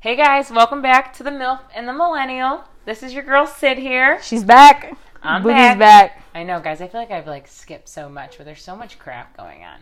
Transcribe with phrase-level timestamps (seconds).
[0.00, 2.64] Hey guys, welcome back to the MILF and the Millennial.
[2.84, 4.20] This is your girl Sid here.
[4.22, 4.96] She's back.
[5.22, 5.78] I'm Boogie's back.
[5.78, 6.22] back.
[6.34, 6.80] I know, guys.
[6.80, 9.80] I feel like I've like skipped so much, but there's so much crap going on.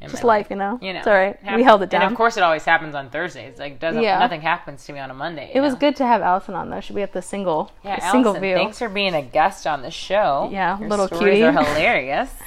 [0.00, 0.78] in Just my life, you know.
[0.80, 1.36] You know, It's all right.
[1.54, 2.02] We held it down.
[2.02, 3.58] And of course, it always happens on Thursdays.
[3.58, 4.18] Like, doesn't Yeah.
[4.18, 5.50] nothing happens to me on a Monday.
[5.52, 6.80] it was good to have Allison on though.
[6.80, 8.54] Should we get the single, Yeah, the single view?
[8.54, 10.48] thanks for being a guest on the show.
[10.50, 11.42] Yeah, Your little stories cutie.
[11.44, 12.30] are hilarious.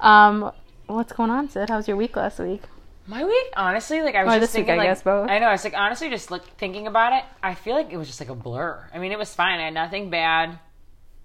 [0.00, 0.52] Um,
[0.86, 1.70] what's going on, Sid?
[1.70, 2.62] How was your week last week?
[3.08, 5.30] My week, honestly, like I was Or just week, thinking, I like, guess, both.
[5.30, 5.46] I know.
[5.46, 7.24] I was like, honestly, just look thinking about it.
[7.42, 8.86] I feel like it was just like a blur.
[8.92, 9.58] I mean, it was fine.
[9.60, 10.58] I had nothing bad,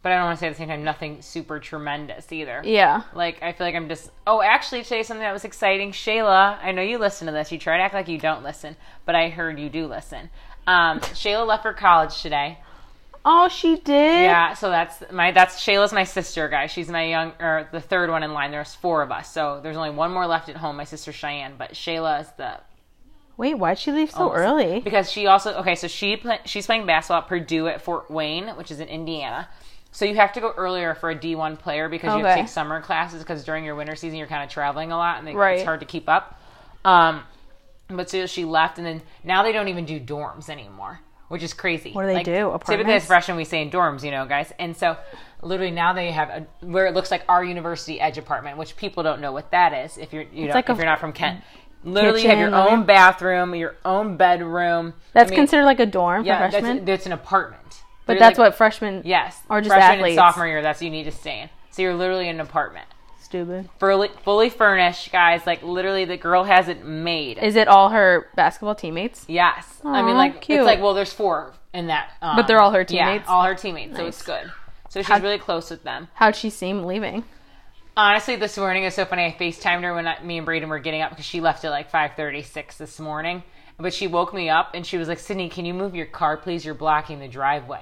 [0.01, 2.61] but I don't want to say at the same time nothing super tremendous either.
[2.63, 3.03] Yeah.
[3.13, 4.09] Like I feel like I'm just.
[4.25, 5.91] Oh, actually, today something that was exciting.
[5.91, 7.51] Shayla, I know you listen to this.
[7.51, 10.29] You try to act like you don't listen, but I heard you do listen.
[10.65, 12.59] Um, Shayla left for college today.
[13.25, 14.23] Oh, she did.
[14.23, 16.71] Yeah, so that's my that's Shayla's my sister, guys.
[16.71, 18.51] She's my young or the third one in line.
[18.51, 20.75] There's four of us, so there's only one more left at home.
[20.77, 22.59] My sister Cheyenne, but Shayla is the
[23.35, 24.37] Wait, why'd she leave so Almost.
[24.37, 24.79] early?
[24.81, 25.75] because she also okay.
[25.75, 29.47] So she she's playing basketball at Purdue at Fort Wayne, which is in Indiana.
[29.91, 32.49] So you have to go earlier for a D1 player because you have to take
[32.49, 35.35] summer classes because during your winter season you're kind of traveling a lot and they,
[35.35, 35.57] Right.
[35.59, 36.39] it's hard to keep up.
[36.83, 37.21] Um,
[37.89, 41.53] but so she left, and then now they don't even do dorms anymore, which is
[41.53, 41.91] crazy.
[41.91, 42.31] What do they do?
[42.31, 43.05] Typically, as Apartments?
[43.07, 44.51] freshmen, we say in dorms, you know, guys.
[44.59, 44.97] And so,
[45.41, 49.03] literally, now they have a, where it looks like our university edge apartment, which people
[49.03, 49.97] don't know what that is.
[49.97, 51.43] If you're, you know, like if a you're not from Kent,
[51.83, 54.93] literally, you have your kitchen, living- own bathroom, your own bedroom.
[55.13, 56.77] That's I mean, considered like a dorm yeah, for freshmen.
[56.77, 57.61] that's, that's an apartment.
[58.05, 59.01] but They're that's like- what freshmen.
[59.05, 60.17] Yes, or just freshman athletes.
[60.17, 60.61] and sophomore year.
[60.61, 61.49] That's what you need to stay in.
[61.71, 62.85] So you're literally in an apartment,
[63.33, 63.67] Stupid.
[63.79, 65.47] fully, fully furnished, guys.
[65.47, 67.39] Like literally, the girl has it made.
[67.39, 69.25] Is it all her basketball teammates?
[69.27, 69.81] Yes.
[69.83, 70.59] I mean, like, cute.
[70.59, 72.11] it's like, well, there's four in that.
[72.21, 73.25] Um, But they're all her yeah, teammates?
[73.27, 73.97] all her teammates.
[73.97, 74.51] So it's good.
[74.89, 76.09] So she's How- really close with them.
[76.13, 77.23] How'd she seem leaving?
[77.97, 79.25] Honestly, this morning is so funny.
[79.25, 81.71] I FaceTimed her when I, me and Braden were getting up because she left at
[81.71, 83.41] like 5:36 this morning.
[83.79, 86.37] But she woke me up and she was like, "Sydney, can you move your car,
[86.37, 86.63] please?
[86.63, 87.81] You're blocking the driveway."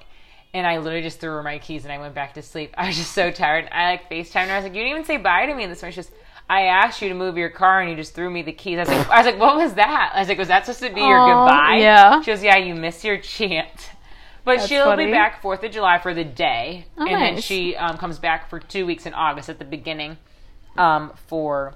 [0.53, 2.73] And I literally just threw her my keys and I went back to sleep.
[2.77, 3.69] I was just so tired.
[3.71, 4.53] I like FaceTimed her.
[4.53, 6.11] I was like, "You didn't even say bye to me." And this morning, she just,
[6.49, 8.81] "I asked you to move your car and you just threw me the keys." I
[8.81, 10.93] was like, "I was like, what was that?" I was like, "Was that supposed to
[10.93, 12.21] be your goodbye?" yeah.
[12.21, 13.89] She goes, "Yeah, you missed your chance."
[14.43, 15.05] But That's she'll funny.
[15.05, 18.49] be back Fourth of July for the day, Oh, and then she um, comes back
[18.49, 20.17] for two weeks in August at the beginning,
[20.77, 21.75] um, for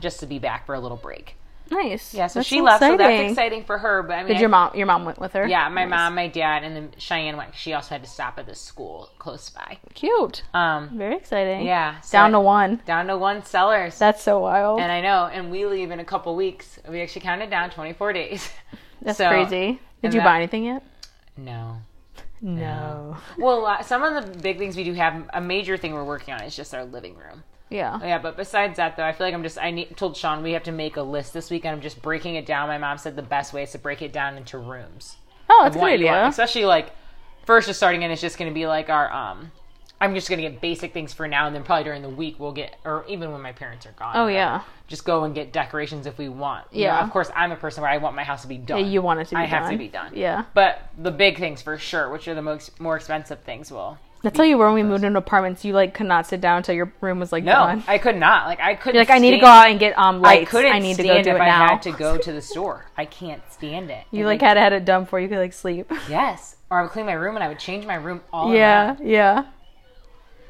[0.00, 1.36] just to be back for a little break.
[1.72, 2.12] Nice.
[2.14, 3.30] Yeah, so That's she left, so that's exciting.
[3.30, 4.02] exciting for her.
[4.02, 4.76] But I mean, Did I- your mom?
[4.76, 5.46] Your mom went with her.
[5.46, 5.90] Yeah, my Nice.
[5.90, 7.54] mom, my dad, and then Cheyenne went.
[7.54, 9.78] She also had to stop at the school close by.
[9.94, 10.42] Cute.
[10.54, 11.66] Um, Very exciting.
[11.66, 12.80] yeah, so Down I- to one.
[12.86, 13.98] down to one sellers.
[13.98, 14.80] That's so wild.
[14.80, 16.78] and I know, and we leave in a couple weeks.
[16.88, 18.52] We actually counted down 24 days.
[19.02, 19.80] That's So- crazy.
[20.02, 20.82] Did you that- buy anything yet?
[21.36, 21.76] No.
[22.42, 23.16] No.
[23.38, 26.34] Well, uh, some of the big things we do have, a major thing we're working
[26.34, 27.44] on is just our living room.
[27.70, 27.98] Yeah.
[28.02, 29.58] Yeah, but besides that, though, I feel like I'm just.
[29.58, 32.02] I need, told Sean we have to make a list this week, and I'm just
[32.02, 32.68] breaking it down.
[32.68, 35.16] My mom said the best way is to break it down into rooms.
[35.48, 36.26] Oh, that's good idea.
[36.26, 36.90] Especially like
[37.46, 39.10] first, just starting in it's just going to be like our.
[39.10, 39.52] um
[40.02, 42.52] I'm just to get basic things for now, and then probably during the week we'll
[42.52, 44.16] get, or even when my parents are gone.
[44.16, 44.62] Oh, yeah.
[44.88, 46.66] Just go and get decorations if we want.
[46.72, 47.04] You know, Yeah.
[47.04, 48.78] of course, I'm a person where I want my house to be done.
[48.80, 50.10] Yeah, you want it to be I have to be done.
[50.14, 50.44] Yeah.
[50.54, 53.96] But the big things for sure, which are the most more expensive things, will.
[54.24, 55.64] That's how you were when we moved into apartments.
[55.64, 57.82] You like could not sit down until your room was like No, done.
[57.88, 58.46] I could not.
[58.46, 58.94] Like I couldn't.
[58.94, 60.42] You're like, I need to go out and get um lights.
[60.42, 61.68] I couldn't I need to go do it I now.
[61.68, 62.86] had to go to the store.
[62.96, 64.04] I can't stand it.
[64.12, 65.90] You And, like had to had it done before you could like sleep.
[66.08, 68.94] yes, or I would clean my room and I would change my room all yeah,
[69.02, 69.46] yeah.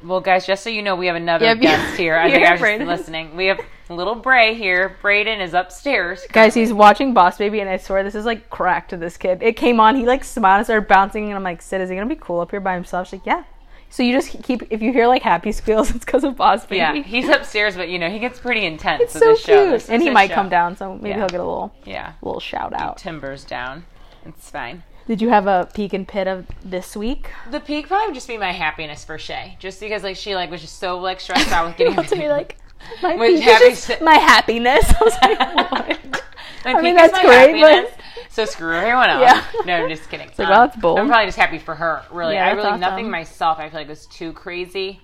[0.04, 2.16] Well, guys, just so you know, we have another guest here.
[2.16, 3.36] I think I was just listening.
[3.36, 4.96] We have little Bray here.
[5.02, 6.24] Braden is upstairs.
[6.32, 9.42] Guys, he's watching Boss Baby, and I swear this is like crack to this kid.
[9.42, 11.94] It came on, he like smiled and started bouncing, and I'm like, Sid, is he
[11.96, 13.08] gonna be cool up here by himself?
[13.08, 13.44] She's like, yeah.
[13.90, 16.78] So you just keep if you hear like happy squeals, it's because of Boss Baby.
[16.78, 19.02] Yeah, he's upstairs, but you know he gets pretty intense.
[19.02, 19.30] it's with so.
[19.32, 20.34] This cute, is and he might show.
[20.36, 21.16] come down, so maybe Yeah.
[21.16, 22.96] he'll get a little Yeah, little shout out.
[22.96, 23.84] timbers down.
[24.24, 24.82] It's fine.
[25.06, 27.30] Did you have a peak and pit of this week?
[27.50, 30.50] The peak probably would just be my happiness for Shay, just because like she like
[30.50, 32.56] was just so like stressed out with getting to be like
[33.02, 34.84] my peak is just my happiness.
[35.00, 35.38] I was like,
[35.72, 36.22] what?
[36.64, 37.92] My I mean, that's my great, but- happiness,
[38.30, 39.22] So screw everyone else.
[39.22, 39.44] Yeah.
[39.66, 40.28] No, I'm just kidding.
[40.28, 40.99] Um, like, well, that's bold.
[41.00, 42.02] I'm probably just happy for her.
[42.12, 42.81] Really, Yeah, I really awesome.
[42.81, 43.58] nothing myself.
[43.58, 45.00] I feel like was too crazy.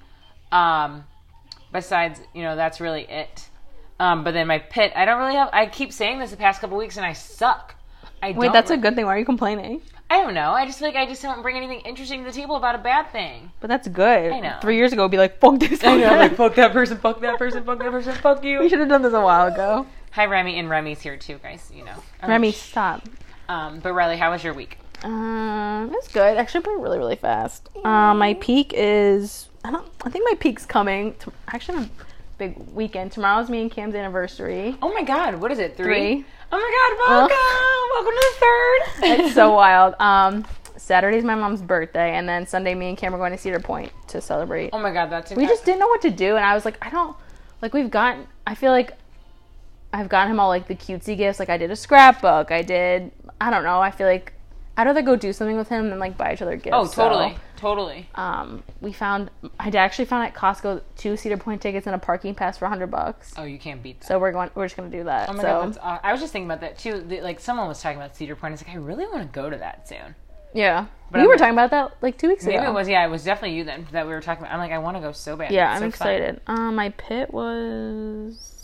[0.53, 1.05] Um,
[1.73, 3.49] besides, you know, that's really it.
[4.01, 5.51] Um, but then my pit, I don't really have.
[5.53, 7.75] I keep saying this the past couple weeks, and I suck.
[8.23, 9.07] I Wait, that's a good thing.
[9.07, 9.81] Why are you complaining?
[10.11, 10.53] I don't know.
[10.53, 12.79] I just feel like I just don't bring anything interesting to the table about a
[12.79, 13.53] bad thing.
[13.61, 14.33] But that's good.
[14.33, 14.57] I know.
[14.63, 15.85] Three years ago, be like, fuck this.
[15.85, 18.61] I know, like fuck that person, fuck that person, fuck that person, fuck you.
[18.61, 19.87] we should have done this a while ago.
[20.13, 21.71] Hi, Remy, and Remy's here too, guys.
[21.75, 21.93] You know,
[22.23, 23.03] Um, Remy, stop.
[23.49, 24.79] Um, but Riley, how was your week?
[25.05, 26.37] Um, it's good.
[26.39, 27.69] Actually, went really, really fast.
[27.85, 29.49] Um, my peak is.
[29.63, 29.87] I don't.
[30.05, 31.15] I think my peak's coming.
[31.21, 31.91] To, actually, a
[32.39, 33.13] big weekend.
[33.13, 34.77] Tomorrow's me and Cam's anniversary.
[34.81, 35.77] Oh my God, what is it?
[35.77, 35.85] Three.
[35.85, 36.25] Three.
[36.51, 37.37] Oh my God, welcome!
[37.93, 39.21] welcome to the third.
[39.27, 39.95] it's so wild.
[40.01, 40.47] Um,
[40.77, 43.93] Saturday's my mom's birthday, and then Sunday, me and Cam are going to Cedar Point
[44.09, 44.71] to celebrate.
[44.73, 46.79] Oh my god, that's we just didn't know what to do, and I was like,
[46.81, 47.17] I don't
[47.61, 47.75] like.
[47.75, 48.27] We've gotten.
[48.47, 48.93] I feel like
[49.93, 51.39] I've gotten him all like the cutesy gifts.
[51.39, 52.51] Like I did a scrapbook.
[52.51, 53.11] I did.
[53.41, 53.81] I don't know.
[53.81, 54.33] I feel like
[54.77, 56.71] I'd rather go do something with him than like buy each other gifts.
[56.73, 59.31] Oh, so, totally, um, we found.
[59.61, 62.91] I actually found at Costco two Cedar Point tickets and a parking pass for hundred
[62.91, 63.35] bucks.
[63.37, 64.07] Oh, you can't beat that.
[64.07, 64.51] So we're going.
[64.55, 65.29] We're just gonna do that.
[65.29, 67.01] Oh my so, god, that's, uh, I was just thinking about that too.
[67.01, 68.55] The- Like someone was talking about Cedar Point.
[68.55, 70.15] It's like I really want to go to that soon.
[70.55, 70.87] yeah.
[71.11, 72.69] But we I'm were talking about that like two weeks Maybe ago.
[72.71, 74.53] it was yeah, it was definitely you then that we were talking about.
[74.53, 75.51] I'm like I want to go so bad.
[75.51, 76.41] Yeah, It's I'm so excited.
[76.47, 78.55] Um, my pit was.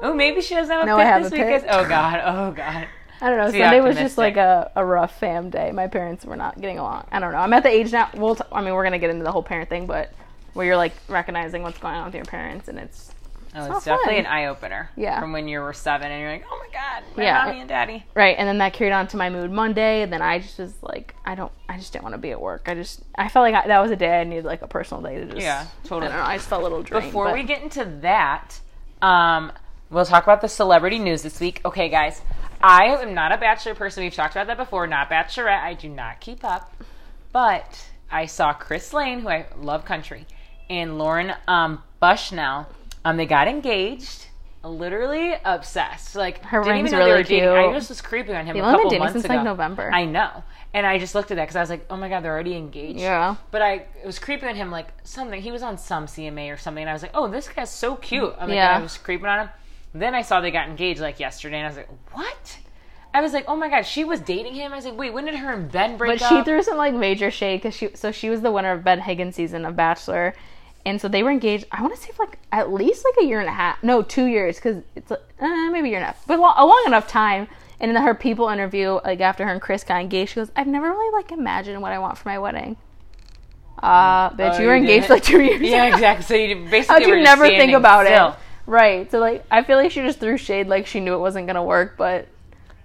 [0.00, 1.42] Oh, maybe she doesn't have a No, pit I have this week.
[1.42, 1.64] pit.
[1.68, 2.86] Oh god, oh god.
[3.20, 3.50] I don't know.
[3.50, 5.72] Sunday was just like a, a rough fam day.
[5.72, 7.06] My parents were not getting along.
[7.10, 7.38] I don't know.
[7.38, 8.08] I'm at the age now.
[8.14, 8.36] We'll.
[8.36, 10.12] T- I mean, we're gonna get into the whole parent thing, but
[10.54, 13.12] where you're like recognizing what's going on with your parents, and it's
[13.54, 14.26] Oh, not it's definitely fun.
[14.26, 14.90] an eye opener.
[14.94, 15.18] Yeah.
[15.20, 17.44] From when you were seven and you're like, oh my god, my Yeah.
[17.46, 18.04] mommy and daddy.
[18.14, 18.36] right.
[18.38, 20.02] And then that carried on to my mood Monday.
[20.02, 21.50] And then I just was like, I don't.
[21.66, 22.64] I just didn't want to be at work.
[22.66, 23.00] I just.
[23.16, 25.24] I felt like I, that was a day I needed like a personal day to
[25.24, 25.38] just.
[25.38, 26.08] Yeah, totally.
[26.08, 26.26] I don't know.
[26.30, 27.06] I just felt a little drained.
[27.06, 28.60] Before but- we get into that,
[29.00, 29.50] um,
[29.90, 31.62] we'll talk about the celebrity news this week.
[31.64, 32.20] Okay, guys,
[32.60, 34.02] I am not a Bachelor person.
[34.02, 34.86] We've talked about that before.
[34.86, 35.62] Not Bachelorette.
[35.62, 36.74] I do not keep up.
[37.32, 40.26] But I saw Chris Lane, who I love country,
[40.68, 42.66] and Lauren um, Bushnell.
[43.04, 44.26] Um, they got engaged.
[44.64, 46.16] Literally obsessed.
[46.16, 47.48] Like Her didn't ring's even know they really were dating.
[47.48, 47.74] I cute.
[47.74, 49.34] just was creeping on him They've a been couple months since, ago.
[49.34, 49.90] like, November.
[49.92, 50.42] I know,
[50.74, 52.56] and I just looked at that because I was like, oh my god, they're already
[52.56, 52.98] engaged.
[52.98, 53.36] Yeah.
[53.52, 55.40] But I it was creeping on him like something.
[55.40, 57.94] He was on some CMA or something, and I was like, "Oh, this guy's so
[57.94, 58.76] cute." I'm like, Yeah.
[58.76, 59.48] I was creeping on him.
[59.94, 62.58] Then I saw they got engaged like yesterday, and I was like, "What?"
[63.14, 65.24] I was like, "Oh my god, she was dating him." I was like, "Wait, when
[65.24, 67.90] did her and Ben break But up?" she threw some like major shade because she
[67.94, 70.34] so she was the winner of Ben Higgins' season of Bachelor,
[70.84, 71.64] and so they were engaged.
[71.72, 74.02] I want to say for like at least like a year and a half, no,
[74.02, 76.66] two years because it's like, uh, maybe a year and a half, but lo- a
[76.66, 77.48] long enough time.
[77.80, 80.66] And in her people interview, like after her and Chris got engaged, she goes, "I've
[80.66, 82.76] never really like imagined what I want for my wedding."
[83.82, 85.10] Uh, bitch, Oh, you were you engaged didn't?
[85.10, 85.60] like two years.
[85.62, 85.94] yeah, ago.
[85.94, 86.24] exactly.
[86.24, 88.28] So you basically How'd you never think about still.
[88.30, 88.34] it?
[88.68, 89.10] Right.
[89.10, 91.64] So like, I feel like she just threw shade, like she knew it wasn't gonna
[91.64, 92.28] work, but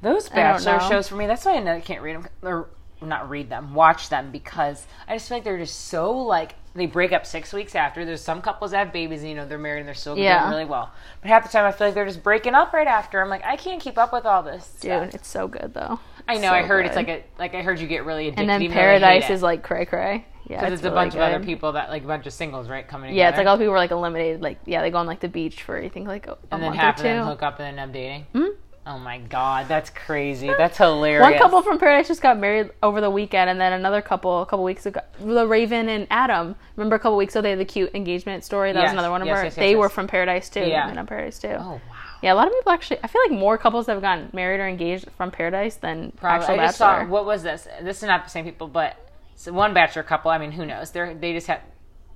[0.01, 2.69] Those Bachelor shows for me, that's why I know I can't read them or
[3.01, 6.85] not read them, watch them because I just feel like they're just so like they
[6.85, 8.05] break up six weeks after.
[8.05, 10.39] There's some couples that have babies and you know they're married and they're still Yeah.
[10.39, 10.89] doing really well.
[11.21, 13.21] But half the time I feel like they're just breaking up right after.
[13.21, 14.65] I'm like, I can't keep up with all this.
[14.79, 15.13] dude, stuff.
[15.15, 15.99] it's so good though.
[16.29, 16.47] I know.
[16.47, 18.41] so I heard it's like a like I heard you get really addicted.
[18.43, 20.25] And then even though they Paradise is like cray cray.
[20.47, 22.33] Yeah, because it's, it's, a really bunch of other people that like a bunch of
[22.33, 23.17] singles right coming together.
[23.17, 24.41] Yeah, it's like all people were like eliminated.
[24.41, 26.63] Like, yeah, they go on like the beach for I think like a, a and
[26.63, 28.25] then month half or of them hook up and then end up dating.
[28.33, 28.55] Mhm.
[28.85, 30.47] Oh my god, that's crazy.
[30.47, 31.21] That's hilarious.
[31.21, 34.45] One couple from Paradise just got married over the weekend, and then another couple a
[34.45, 36.55] couple weeks ago, the Raven and Adam.
[36.75, 38.73] Remember a couple weeks ago they had the cute engagement story.
[38.73, 39.43] That was another one of yes, our.
[39.45, 39.77] yes, yes, they yes.
[39.77, 40.65] were from Paradise too.
[40.65, 40.83] Yeah.
[40.83, 41.55] Raven on Paradise too.
[41.57, 41.79] Oh wow.
[42.21, 42.99] Yeah, a lot of people actually.
[43.03, 46.45] I feel like more couples have gotten married or engaged from Paradise than Probably.
[46.45, 47.67] actual I just saw what was this?
[47.81, 48.97] This is not the same people, but
[49.35, 50.31] so one bachelor couple.
[50.31, 50.91] I mean, who knows?
[50.91, 51.61] They they just had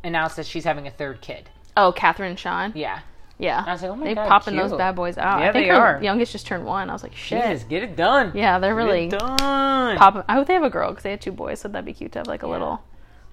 [0.04, 1.50] announced that she's having a third kid.
[1.76, 2.72] oh, Catherine and Sean.
[2.76, 3.02] Yeah,
[3.40, 4.70] Yeah, I was like, oh my they god, popping cute.
[4.70, 5.40] those bad boys out.
[5.42, 6.04] Yeah, I think they her are.
[6.04, 6.90] youngest just turned one.
[6.90, 7.40] I was like, shit.
[7.40, 8.32] Yes, get it done.
[8.34, 9.98] Yeah, they're Get really it done.
[9.98, 10.24] popping.
[10.28, 12.12] I hope they have a girl because they had two boys, so that'd be cute
[12.14, 12.82] to have like a little,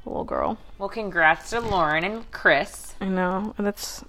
[0.04, 0.58] little girl.
[0.78, 2.94] Well, congrats to Lauren and Chris.
[3.00, 4.04] I know that's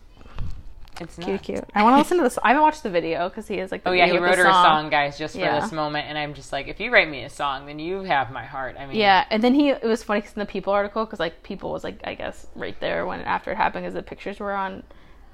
[1.01, 1.43] It's cute, not.
[1.43, 1.63] cute.
[1.75, 2.37] I want to listen to this.
[2.41, 3.83] I haven't watched the video because he is like.
[3.83, 4.63] The Oh yeah, he wrote her a song.
[4.83, 5.59] song, guys, just for Yeah.
[5.59, 8.31] this moment, and I'm just like, if you write me a song, then you have
[8.31, 8.75] my heart.
[8.79, 11.19] I mean, Yeah, and then he it was funny 'cause in the People article because
[11.19, 14.39] like People was like I guess right there when after it happened because the pictures
[14.39, 14.83] were on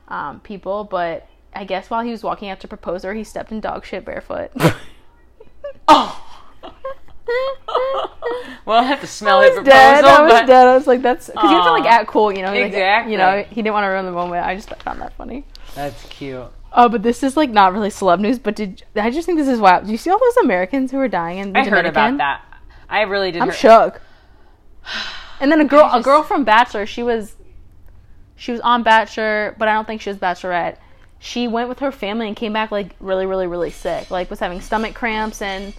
[0.07, 3.51] um, People, but I guess while he was walking out to propose her, he stepped
[3.51, 4.51] in dog shit barefoot.
[5.87, 6.27] Oh.
[8.65, 10.03] well, I have to smell I was proposal, dead.
[10.05, 10.67] I was but dead.
[10.67, 12.51] I was like, that's because you have to like act cool, you know.
[12.51, 13.11] like, Exactly.
[13.13, 14.45] you know, he didn't want to ruin the moment.
[14.45, 15.45] I just found that funny.
[15.75, 16.43] that's cute.
[16.73, 18.39] Oh, but this is like not really celeb news.
[18.39, 19.85] But did I just think this is wild?
[19.85, 22.15] Do you see all those Americans who are dying in the I heard Dominican?
[22.15, 22.41] about that.
[22.89, 23.41] I really did.
[23.41, 24.01] I'm hear- shook.
[25.41, 27.35] And then a girl, I a just- girl from Bachelor, she was,
[28.35, 30.77] she was on Bachelor, but I don't think she was Bachelorette.
[31.17, 34.11] She went with her family and came back like really, really, really sick.
[34.11, 35.73] Like was having stomach cramps and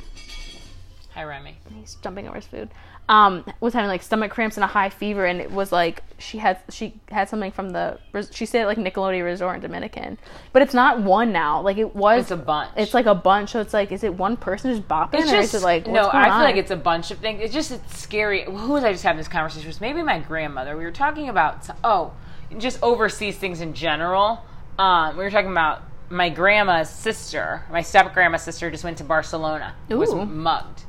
[1.15, 1.59] Hi, Remy.
[1.79, 2.71] he's jumping over his food.
[3.09, 6.39] Um, was having like stomach cramps and a high fever, and it was like she
[6.39, 7.99] had she had something from the
[8.31, 10.17] she at like Nickelodeon Resort in Dominican,
[10.53, 11.61] but it's not one now.
[11.61, 12.23] Like it was.
[12.23, 12.71] It's a bunch.
[12.77, 13.51] It's like a bunch.
[13.51, 16.09] So it's like, is it one person just bopping, It's or is it like no.
[16.11, 17.41] I feel like it's a bunch of things.
[17.43, 18.45] It's just it's scary.
[18.45, 19.81] Who was I just having this conversation with?
[19.83, 20.79] Maybe my grandmother.
[20.79, 22.15] We were talking about oh,
[22.57, 24.43] just overseas things in general.
[24.79, 27.65] Um, we were talking about my grandma's sister.
[27.71, 29.75] My step grandma's sister just went to Barcelona.
[29.91, 29.99] Ooh.
[29.99, 30.85] Was mugged,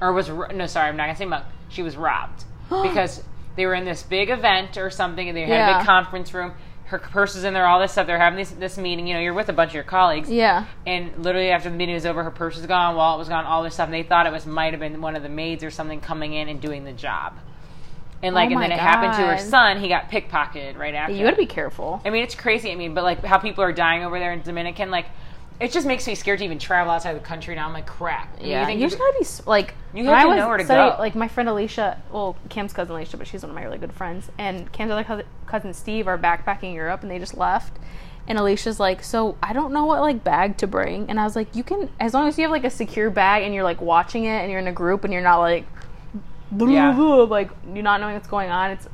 [0.00, 0.66] or was no?
[0.66, 1.46] Sorry, I'm not gonna say mugged.
[1.68, 3.22] She was robbed because
[3.56, 6.52] they were in this big event or something, and they had a big conference room.
[6.86, 8.06] her purse is in there, all this stuff.
[8.06, 9.06] They're having this this meeting.
[9.06, 10.30] You know, you're with a bunch of your colleagues.
[10.30, 10.66] Yeah.
[10.86, 13.62] And literally after the meeting was over, her purse was gone, wallet was gone, all
[13.62, 13.86] this stuff.
[13.86, 16.34] And they thought it was might have been one of the maids or something coming
[16.34, 17.34] in and doing the job.
[18.22, 19.80] And like, Oh and then it happened to her son.
[19.80, 21.14] He got pickpocketed right after.
[21.14, 22.00] You gotta be careful.
[22.06, 22.72] I mean, it's crazy.
[22.72, 25.06] I mean, but like how people are dying over there in Dominican, like
[25.60, 27.66] it just makes me scared to even travel outside the country now.
[27.66, 28.28] I'm like, crap.
[28.40, 29.74] Yeah, you, think just gotta be like.
[29.94, 30.98] You have to know where to studying- go.
[30.98, 33.92] Like my friend Alicia, well, Cam's cousin Alicia, but she's one of my really good
[33.92, 34.28] friends.
[34.38, 37.78] And Cam's other cousin, cousin Steve are backpacking Europe, and they just left.
[38.26, 41.08] And Alicia's like, so I don't know what like bag to bring.
[41.10, 43.42] And I was like, you can as long as you have like a secure bag
[43.44, 45.66] and you're like watching it and you're in a group and you're not like,
[46.56, 46.96] Yeah.
[47.28, 48.70] like you're not knowing what's going on.
[48.72, 48.88] It's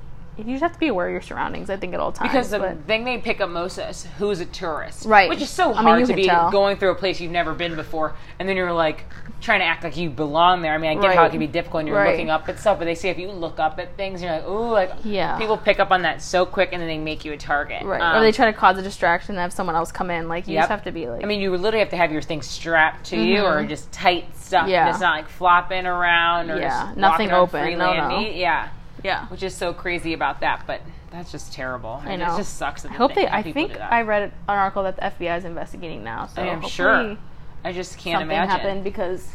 [0.46, 1.70] you just have to be aware of your surroundings.
[1.70, 2.30] I think at all times.
[2.30, 5.28] Because the but- thing they pick up most is who's a tourist, Right.
[5.28, 6.50] Which is so I mean, hard to be tell.
[6.50, 9.04] going through a place you've never been before, and then you're like
[9.40, 10.74] trying to act like you belong there.
[10.74, 12.10] I mean, I get how it can be difficult, and you're Right.
[12.10, 14.46] looking up at stuff, but they say if you look up at things, you're like,
[14.46, 15.38] ooh, like Yeah.
[15.38, 18.00] people pick up on that so quick, and then they make you a target, right,
[18.02, 20.28] Um, or they try to cause a distraction and have someone else come in.
[20.28, 20.60] Like you Yep.
[20.62, 21.22] just have to be like.
[21.22, 24.26] I mean, you literally have to have your things strapped to you, or just tight
[24.36, 24.62] stuff.
[24.62, 24.70] Mm-hmm.
[24.70, 24.80] Yeah.
[24.86, 27.78] and it's not like flopping around or Yeah, just nothing open.
[27.78, 28.18] No, no.
[28.20, 28.68] Yeah,
[29.02, 29.26] yeah.
[29.26, 30.80] which is so crazy about that, but
[31.10, 32.00] that's just terrible.
[32.04, 32.36] I It know.
[32.36, 32.82] just sucks.
[32.82, 33.26] That I hope they.
[33.26, 33.78] I think.
[33.80, 36.26] I read an article that the FBI is investigating now.
[36.26, 37.16] So I am sure.
[37.64, 38.50] I just can't something imagine.
[38.50, 39.28] happened because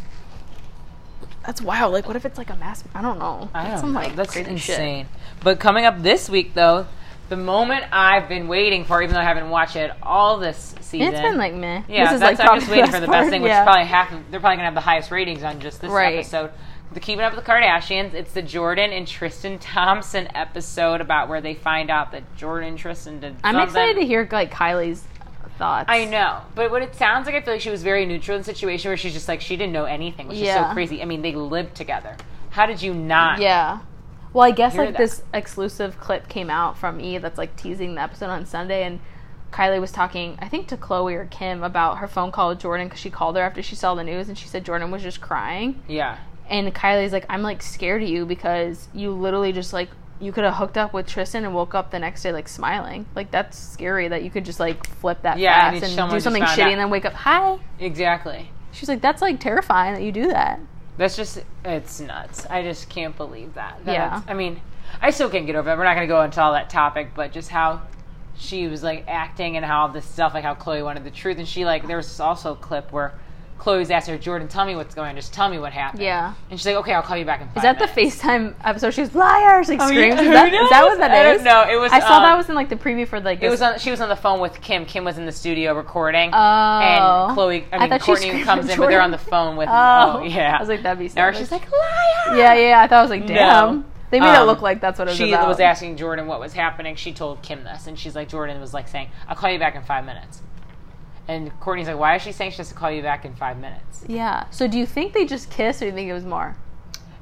[1.45, 1.93] that's wild.
[1.93, 2.84] Like, what if it's like a mass?
[2.93, 3.50] I don't know.
[3.53, 4.00] I That's don't some know.
[4.00, 5.07] like That's insane.
[5.43, 6.88] But coming up this week, though,
[7.29, 11.13] the moment I've been waiting for, even though I haven't watched it all this season.
[11.13, 11.84] It's been like meh.
[11.88, 13.29] yeah, this is that's, like I'm just waiting for the best part.
[13.29, 13.62] thing, which yeah.
[13.62, 14.12] is probably half.
[14.12, 16.15] Of, they're probably gonna have the highest ratings on just this Right.
[16.15, 16.51] episode.
[16.96, 18.14] The Keeping Up with the Kardashians.
[18.14, 22.78] It's the Jordyn and Tristan Thompson episode about where they find out that Jordyn and
[22.78, 23.36] Tristan did.
[23.44, 23.68] I'm something.
[23.68, 25.04] excited to hear like Kylie's
[25.58, 25.88] thoughts.
[25.90, 28.44] I know, but what it sounds like, I feel like she was very neutral in
[28.44, 31.02] the situation where she's just like she didn't know anything, which is so crazy.
[31.02, 32.16] I mean, they lived together.
[32.52, 33.42] How did you not?
[33.42, 33.82] Yeah.
[34.32, 34.98] Well, I guess like that.
[34.98, 39.02] this exclusive clip came out from E that's like teasing the episode on Sunday, and
[39.52, 42.86] Kylie was talking, I think, to Khloé or Kim about her phone call with Jordyn
[42.86, 45.20] because she called her after she saw the news, and she said Jordyn was just
[45.20, 45.84] crying.
[45.90, 46.20] Yeah.
[46.50, 50.44] And Kylie's like, I'm like scared of you because you literally just like you could
[50.44, 53.06] have hooked up with Tristan and woke up the next day like smiling.
[53.16, 56.22] Like that's scary that you could just like flip that Yeah, fast and, someone do
[56.22, 56.72] something shitty out.
[56.72, 57.58] and then wake up hi.
[57.80, 58.50] Exactly.
[58.72, 60.60] She's like, that's like terrifying that you do that.
[60.98, 62.46] That's just it's nuts.
[62.46, 63.80] I just can't believe that.
[63.86, 64.22] Yeah.
[64.28, 64.62] I mean,
[65.02, 65.78] I still can't get over it.
[65.78, 67.82] We're not going to go into all that topic, but just how
[68.38, 71.38] she was like acting and how all this stuff, like how Khloé wanted the truth,
[71.38, 73.14] and she like there was also a clip where
[73.60, 75.16] Khloé's asked her, Jordyn, tell me what's going on.
[75.16, 76.04] Just tell me what happened.
[76.04, 76.34] Yeah.
[76.50, 78.54] And she's like, okay, I'll call you back in five Is that the minutes." FaceTime
[78.64, 78.92] episode?
[78.94, 80.14] She was liars, like Oh, screams.
[80.20, 81.62] Is, that, is that what that I don't know.
[81.72, 83.42] It was, I saw that um, was in like the preview for like.
[83.42, 83.80] It was on.
[83.80, 84.86] She was on the phone with Kim.
[84.86, 86.32] Kim was in the studio recording.
[86.34, 86.38] Oh.
[86.38, 89.70] And Khloé, I I mean, thought Kourtney comes in, but they're on the phone with.
[89.72, 90.20] Oh.
[90.20, 90.56] Oh, yeah.
[90.58, 91.08] I was like, that'd be.
[91.08, 91.38] Savage.
[91.38, 92.38] she's like, liar.
[92.38, 92.82] Yeah, yeah.
[92.82, 93.78] I thought I was like, damn.
[93.78, 93.86] No.
[94.12, 95.48] They made it Um, look like that's what it was she about.
[95.48, 96.96] was asking Jordyn what was happening.
[96.96, 99.76] She told Kim this, and she's like, Jordyn was like saying, "I'll call you back
[99.76, 100.42] in five minutes."
[101.27, 103.58] And Kourtney's like, "Why is she saying she has to call you back in five
[103.58, 104.46] minutes?" Yeah.
[104.51, 106.55] So do you think they just kissed, or do you think it was more?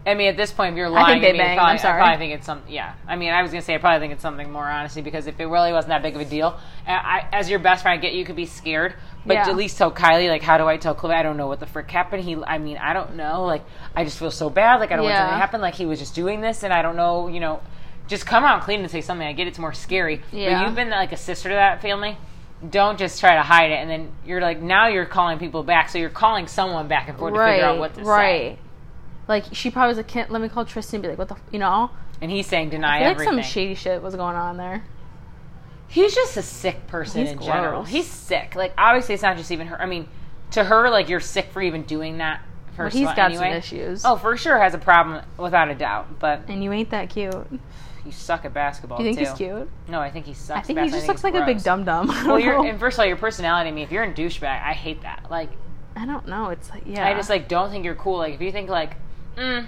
[0.06, 1.58] I mean, at this point, if you're lying, I think they I mean, banged.
[1.60, 2.02] Probably, I'm sorry.
[2.02, 2.62] I probably think it's some.
[2.68, 5.28] Yeah, I mean, I was gonna say I probably think it's something more honestly because
[5.28, 8.02] if it really wasn't that big of a deal, I, as your best friend, I
[8.02, 8.96] get you could be scared,
[9.26, 9.48] but Yeah.
[9.50, 11.14] at least tell Kylie like, how do I tell Khloé?
[11.14, 12.24] I don't know what the frick happened.
[12.26, 13.46] He, I mean, I don't know.
[13.46, 13.64] Like,
[13.96, 14.82] I just feel so bad.
[14.82, 15.20] Like, I don't want Yeah.
[15.22, 15.62] something to happen.
[15.62, 17.30] Like, he was just doing this, and I don't know.
[17.30, 17.62] You know,
[18.10, 19.26] just come out clean and say something.
[19.26, 20.22] I get it's more scary.
[20.34, 20.60] Yeah.
[20.60, 22.18] But you've been like a sister to that family.
[22.70, 25.90] Don't just try to hide it, and then you're like now you're calling people back,
[25.90, 28.10] so you're calling someone back and forth to figure out what to say.
[28.10, 28.60] right.
[29.28, 31.36] Like she probably was like, "Can't let me call Tristan." and Be like, "What the?"
[31.36, 31.42] F-?
[31.52, 31.92] You know.
[32.22, 34.84] And he's saying I deny feel like some shady shit was going on there.
[35.88, 37.84] He's just a sick person He's in general.
[37.84, 38.56] He's sick.
[38.56, 39.82] Like obviously, it's not just even her.
[39.82, 40.08] I mean,
[40.52, 42.42] to her, like you're sick for even doing that.
[42.76, 43.50] First he's of all, got anyway.
[43.50, 44.06] some issues.
[44.06, 46.20] Oh, for sure, has a problem without a doubt.
[46.20, 47.48] But And you ain't that cute.
[48.06, 49.00] You suck at basketball.
[49.00, 49.26] you think too.
[49.26, 49.70] he's cute?
[49.88, 50.60] No, I think he sucks.
[50.60, 51.64] I think he just looks like a big gross.
[51.64, 52.08] dum dum.
[52.08, 53.70] Well, you're and first of all, your personality.
[53.70, 55.28] I mean, if you're a douchebag, I hate that.
[55.30, 55.50] Like,
[55.96, 56.50] I don't know.
[56.50, 57.08] It's like yeah.
[57.08, 58.18] I just like don't think you're cool.
[58.18, 58.96] Like, if you think like,
[59.38, 59.68] mm,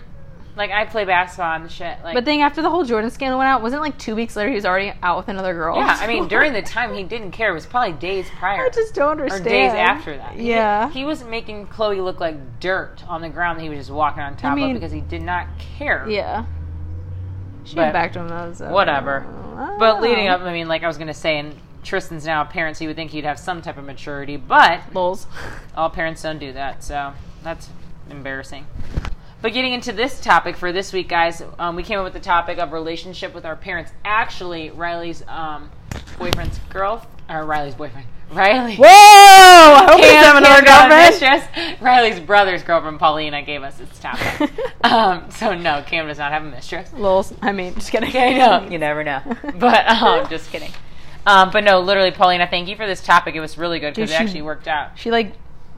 [0.56, 1.98] like I play basketball and shit.
[2.04, 4.50] Like, But then after the whole Jordyn scandal went out, wasn't like two weeks later
[4.50, 5.78] he was already out with another girl?
[5.78, 7.52] yeah, I mean, during the time he didn't care.
[7.52, 8.66] It was probably days prior.
[8.66, 9.46] I just don't understand.
[9.46, 10.38] or days after that.
[10.38, 10.90] Yeah.
[10.90, 14.24] He, was making Khloé look like dirt on the ground that he was just walking
[14.24, 16.08] on top mean- of because he did not care.
[16.10, 16.46] yeah.
[17.66, 18.56] She But- went back him.
[18.56, 18.70] So.
[18.70, 19.26] Whatever.
[19.80, 22.46] But leading up, I mean, like I was going to say, and Tristan's now a
[22.46, 24.82] parent, so you would think he'd have some type of maturity, but
[25.76, 27.70] all parents don't do that, so that's
[28.10, 28.66] embarrassing.
[29.42, 32.20] But getting into this topic for this week, guys, um, we came up with the
[32.20, 33.92] topic of relationship with our parents.
[34.04, 35.70] Actually, Riley's um,
[36.18, 38.76] boyfriend's girl, or Riley's boyfriend, Riley.
[38.76, 38.86] Whoa!
[38.88, 41.48] I hope Cam- having another Cam got a girlfriend.
[41.48, 41.82] mistress.
[41.82, 44.52] Riley's brother's girlfriend, Paulina, gave us this topic.
[44.84, 46.92] um, so no, Cam does not have a mistress.
[46.94, 47.34] Lols.
[47.42, 48.16] I mean, just kidding.
[48.16, 48.68] I know.
[48.72, 49.22] You never know.
[49.58, 50.72] But um, just kidding.
[51.28, 53.36] Um, but no, literally, Paulina, thank you for this topic.
[53.36, 54.98] It was really good because it actually worked out.
[54.98, 55.34] She like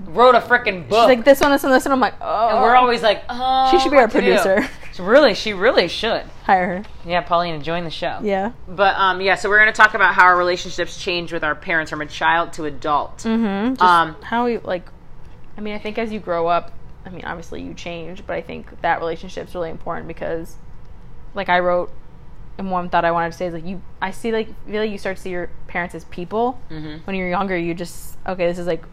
[0.05, 1.07] Wrote a freaking she's book.
[1.07, 1.91] like this one, this one, this one.
[1.91, 4.67] I'm like, oh, and we're always like, oh, she should be our producer.
[4.97, 6.23] So really, she really should.
[6.45, 6.83] Hire her.
[7.05, 8.19] Yeah, Paulina, join the show.
[8.23, 8.53] Yeah.
[8.67, 11.53] But um, yeah, so we're going to talk about how our relationships change with our
[11.53, 13.19] parents from a child to adult.
[13.19, 13.79] Mm-hmm.
[13.79, 14.89] Um, how we like.
[15.55, 16.71] I mean, I think as you grow up,
[17.05, 20.55] I mean, obviously you change, but I think that relationship's really important because,
[21.35, 21.91] like I wrote,
[22.57, 23.83] and one thought I wanted to say is like you.
[24.01, 26.59] I see like feel like you start to see your parents as people.
[26.71, 27.05] Mhm.
[27.05, 28.47] When you're younger, you just okay.
[28.47, 28.83] This is like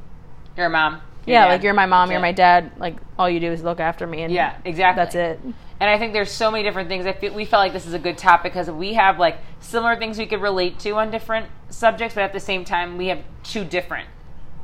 [0.57, 0.95] You're a mom.
[1.27, 1.53] Your yeah, dad.
[1.53, 2.73] like you're my mom, you're my dad.
[2.79, 5.03] Like all you do is look after me, and Yeah, exactly.
[5.03, 5.41] that's it.
[5.81, 7.07] And I think there's so many different things.
[7.07, 9.97] I feel we felt like this is a good topic because we have like similar
[9.97, 13.21] things we could relate to on different subjects, but at the same time, we have
[13.43, 14.09] two different,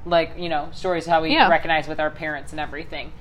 [0.04, 1.48] like you know, stories of how we Yeah.
[1.48, 3.12] recognize with our parents and everything.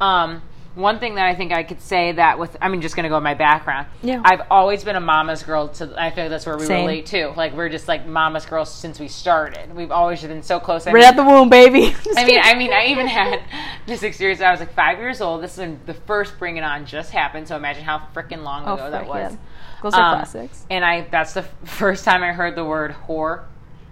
[0.00, 0.42] Um,
[0.76, 3.16] one thing that I think I could say that with, I mean, just gonna go
[3.16, 3.86] with my background.
[4.02, 4.20] Yeah.
[4.24, 5.68] I've always been a mama's girl.
[5.68, 6.82] To I feel like that's where we Same.
[6.86, 7.32] relate too.
[7.34, 9.74] Like we're just like mama's girls since we started.
[9.74, 10.86] We've always been so close.
[10.86, 11.96] I Right mean- out the womb, baby.
[12.16, 13.40] I mean, I mean, I even had
[13.86, 14.40] just experience.
[14.42, 15.42] I was like five years old.
[15.42, 17.48] This is when the first Bring It On just happened.
[17.48, 19.32] So imagine how freaking long oh, ago that was.
[19.32, 19.38] yeah.
[19.82, 20.66] Those are Um, classics.
[20.70, 23.44] And I that's the f- first time I heard the word whore.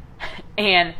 [0.58, 0.94] and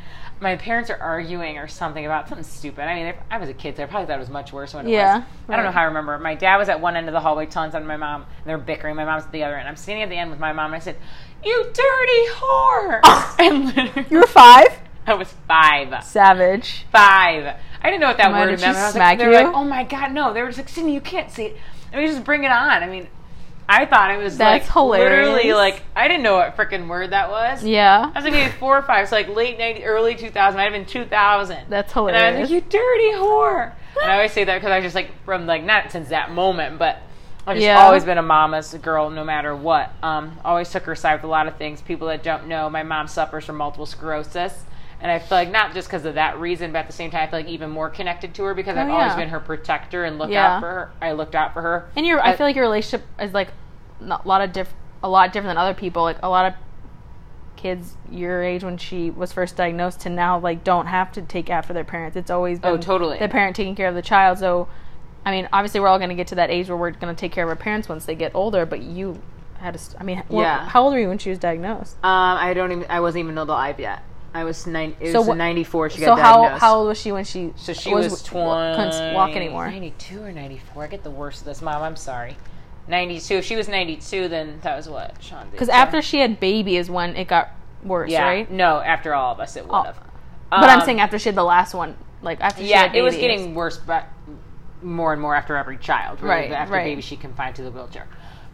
[0.44, 2.82] my parents are arguing or something about something stupid.
[2.84, 4.86] I mean, I was a kid, so I probably thought it was much worse when
[4.86, 5.24] it Yeah, was.
[5.48, 6.16] I don't know how I remember.
[6.18, 8.30] My dad was at one end of the hallway telling something to my mom, and
[8.46, 8.94] they're bickering.
[8.94, 9.66] My mom's at the other end.
[9.68, 10.96] I'm standing at the end with my mom, and I said,
[11.44, 13.00] "You dirty whore!"
[13.40, 14.68] and literally, You were five.
[15.06, 16.86] I was five Savage.
[16.92, 17.56] five.
[17.82, 18.76] I didn't know what that Why, word meant.
[18.76, 19.44] I was like, they were you?
[19.44, 20.32] like, oh my god, no.
[20.32, 21.56] They were just like, Sydney, you can't see it.
[21.92, 22.82] I mean, just bring it on.
[22.82, 23.08] I mean,
[23.68, 25.28] I thought it was That's like hilarious.
[25.28, 27.64] literally like I didn't know what freaking word that was.
[27.64, 28.11] Yeah.
[28.14, 30.73] I was like maybe four or five, so like late 90, early 2000, might have
[30.73, 31.66] been 2000.
[31.71, 32.50] That's And I was hilarious.
[32.50, 33.73] like, you dirty whore.
[34.02, 36.30] And I always say that because I was just like, from like, not since that
[36.33, 36.99] moment, but
[37.47, 37.85] I've just Yeah.
[37.85, 39.92] always been a mama's girl no matter what.
[40.02, 41.80] Um, always took her side with a lot of things.
[41.80, 44.64] People that don't know, my mom suffers from multiple sclerosis.
[45.04, 47.25] And I feel like not just because of that reason, but at the same time,
[47.28, 50.02] I feel like even more connected to her because Oh, I've always been her protector
[50.02, 50.56] and look Yeah.
[50.56, 50.90] out for her.
[51.02, 51.90] I looked out for her.
[51.94, 53.48] And your, I I- feel like your relationship is like
[54.00, 56.02] not- a lot of diff, a lot different than other people.
[56.05, 56.55] Like a lot of
[57.57, 61.50] kids your age when she was first diagnosed to now like don't have to take
[61.50, 62.16] after their parents.
[62.16, 63.18] It's always been Oh, totally.
[63.18, 64.38] the parent taking care of the child.
[64.38, 64.68] So,
[65.26, 67.18] I mean, obviously we're all going to get to that age where we're going to
[67.20, 68.64] take care of our parents once they get older.
[68.64, 69.20] But you
[69.59, 70.00] had to.
[70.00, 70.66] I mean, Yeah.
[70.66, 71.96] How old were you when she was diagnosed?
[72.02, 72.87] Um, I don't even.
[72.88, 74.02] I wasn't even alive yet.
[74.35, 74.97] I was nine.
[75.01, 75.90] It So was what- '94.
[75.90, 76.61] She got So got how diagnosed.
[76.61, 77.53] how old was she when she?
[77.57, 79.66] So she was, w- 20, couldn't walk anymore.
[79.70, 80.83] 92 or 94.
[80.85, 81.81] I get the worst of this, Mom.
[81.83, 82.37] I'm sorry.
[82.88, 83.37] 92.
[83.37, 85.47] If she was 92, then that was what Sean.
[85.51, 87.51] Because So- after she had baby is when it got
[87.85, 88.51] worse, yeah, right?
[88.51, 89.83] no, after all of us, it would Oh.
[89.85, 89.99] have.
[90.51, 92.97] But I'm Um, saying after she had the last one, like after she yeah, had
[92.97, 93.38] it was babies.
[93.38, 94.05] getting worse, but
[94.83, 96.20] more and more after every child.
[96.20, 96.35] Really.
[96.35, 96.85] Right, After right.
[96.85, 98.07] baby, she confined to the wheelchair.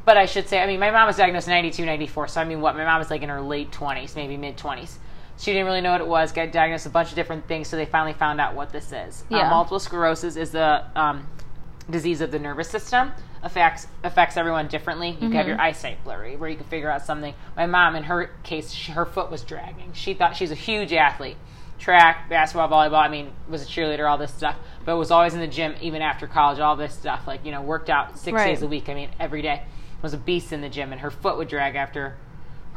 [0.05, 2.29] But I should say, I mean, my mom was diagnosed in 92, 94.
[2.29, 2.77] So I mean, what?
[2.77, 4.99] My mom was like in her late 20s, maybe mid 20s.
[5.41, 6.33] She didn't really know what it was.
[6.33, 7.67] Got diagnosed with a bunch of different things.
[7.69, 9.25] So they finally found out what this is.
[9.33, 9.51] Uh, Yeah.
[9.51, 11.27] multiple sclerosis is a um,
[11.89, 13.13] disease of the nervous system.
[13.43, 15.13] Affects affects everyone differently.
[15.13, 15.49] You can have Mm-hmm.
[15.49, 17.33] your eyesight blurry, where you can figure out something.
[17.57, 19.93] My mom, in her case, she, her foot was dragging.
[19.95, 21.37] She thought she's a huge athlete
[21.79, 23.01] track, basketball, volleyball.
[23.03, 26.03] I mean, was a cheerleader, all this stuff, but was always in the gym even
[26.03, 26.59] after college.
[26.61, 28.45] All this stuff, like you know, worked out six Right.
[28.49, 28.91] days a week.
[28.91, 29.63] I mean, every day
[30.03, 32.17] was a beast in the gym, and her foot would drag after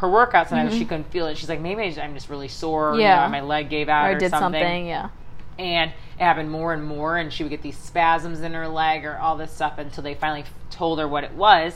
[0.04, 1.38] her workouts, and I, she couldn't feel it.
[1.38, 2.90] She's like, maybe I I'm just really sore.
[2.94, 3.00] you Mm-hmm.
[3.02, 3.26] Yeah.
[3.26, 4.86] know, my leg gave out or or, did something.
[4.88, 5.10] yeah.
[5.58, 9.04] and it happened more and more and she would get these spasms in her leg
[9.06, 11.74] or all this stuff until they finally told her what it was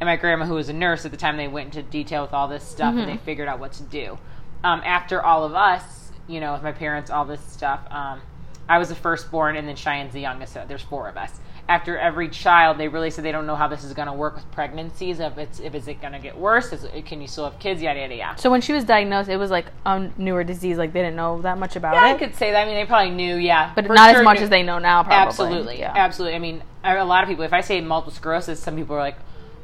[0.00, 2.32] and my grandma who was a nurse at the time they went into detail with
[2.32, 4.18] all this stuff and they figured out what to do
[4.64, 8.20] um, after all of us you know with my parents all this stuff um,
[8.68, 11.98] i was the firstborn and then cheyenne's the youngest so there's four of us after
[11.98, 14.50] every child they really said they don't know how this is going to work with
[14.52, 17.44] pregnancies if it's if is it going to get worse is it, can you still
[17.44, 20.44] have kids yada yada yada So when she was diagnosed, it was like a newer
[20.44, 20.78] disease.
[20.78, 22.62] Like they didn't know that much about yeah, I could say that.
[22.62, 24.78] I mean, they probably knew, yeah, but not sure as much knew- as they know
[24.78, 25.02] now.
[25.02, 25.26] Probably.
[25.26, 25.92] Absolutely, Yeah.
[25.94, 26.36] absolutely.
[26.36, 27.44] I mean, a lot of people.
[27.44, 29.16] If I say multiple sclerosis, some people are like,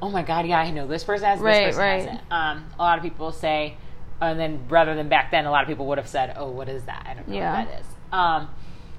[0.02, 2.02] "Oh my god, yeah, I know this person has, this Right, person right.
[2.02, 3.76] has it." Um, a lot of people say,
[4.20, 6.68] and then rather than back then, a lot of people would have said, "Oh, what
[6.68, 7.06] is that?
[7.08, 7.60] I don't know Yeah.
[7.60, 8.50] what that is." Um,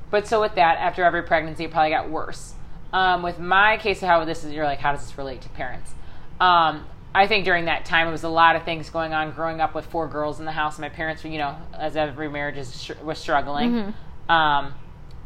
[0.10, 2.55] but so with that, after every pregnancy, it probably got worse.
[2.96, 5.50] Um, with my case of how this is, you're like, how does this relate to
[5.50, 5.94] parents?
[6.40, 9.32] Um, I think during that time, it was a lot of things going on.
[9.32, 12.30] Growing up with four girls in the house, my parents were, you know, as every
[12.30, 13.72] marriage is, was struggling.
[13.72, 14.32] Mm-hmm.
[14.32, 14.76] Um,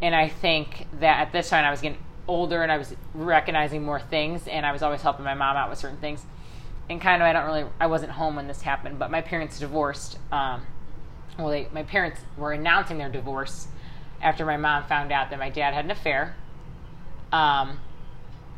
[0.01, 3.83] and I think that at this time, I was getting older and I was recognizing
[3.83, 6.25] more things, and I was always helping my mom out with certain things.
[6.89, 9.59] And kind of, I don't really, I wasn't home when this happened, but my parents
[9.59, 10.17] divorced.
[10.31, 10.65] Um,
[11.37, 13.67] well, they, my parents were announcing their divorce
[14.23, 16.35] after my mom found out that my dad had an affair.
[17.31, 17.79] Um,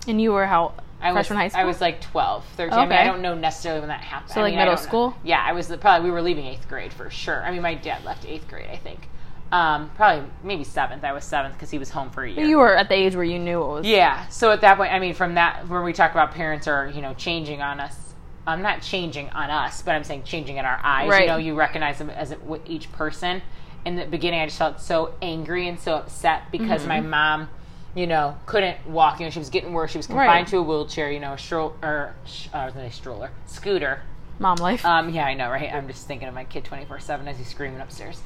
[0.08, 1.62] And you were how I was, Freshman high school?
[1.62, 2.78] I was like 12, 13.
[2.78, 4.32] I mean, I don't know necessarily when that happened.
[4.32, 4.88] So, I like, mean, middle don't know.
[4.88, 5.16] school?
[5.24, 7.44] Yeah, I was the- probably, we were leaving eighth grade for sure.
[7.44, 9.08] I mean, my dad left eighth grade, I think.
[9.52, 11.04] Um, probably maybe seventh.
[11.04, 12.46] I was seventh because he was home for a year.
[12.46, 13.86] You were at the age where you knew it was.
[13.86, 14.26] Yeah.
[14.28, 17.02] So at that point, I mean, from that, where we talk about parents are, you
[17.02, 18.14] know, changing on us.
[18.48, 21.10] I'm not changing on us, but I'm saying changing in our eyes.
[21.10, 21.22] Right.
[21.24, 22.34] You know, you recognize them as
[22.66, 23.42] each person.
[23.86, 27.50] In the beginning, I just felt so angry and so upset because my mom,
[27.96, 29.20] you know, couldn't walk.
[29.20, 29.92] You know, she was getting worse.
[29.92, 30.48] She was confined Right.
[30.48, 31.12] to a wheelchair.
[31.12, 32.16] You know, a stroller, or
[32.54, 34.02] uh, I was going to say stroller, scooter.
[34.40, 34.86] Mom life.
[34.86, 35.72] Um, yeah, I know, right?
[35.72, 38.22] I'm just thinking of my kid 24 7 as he's screaming upstairs.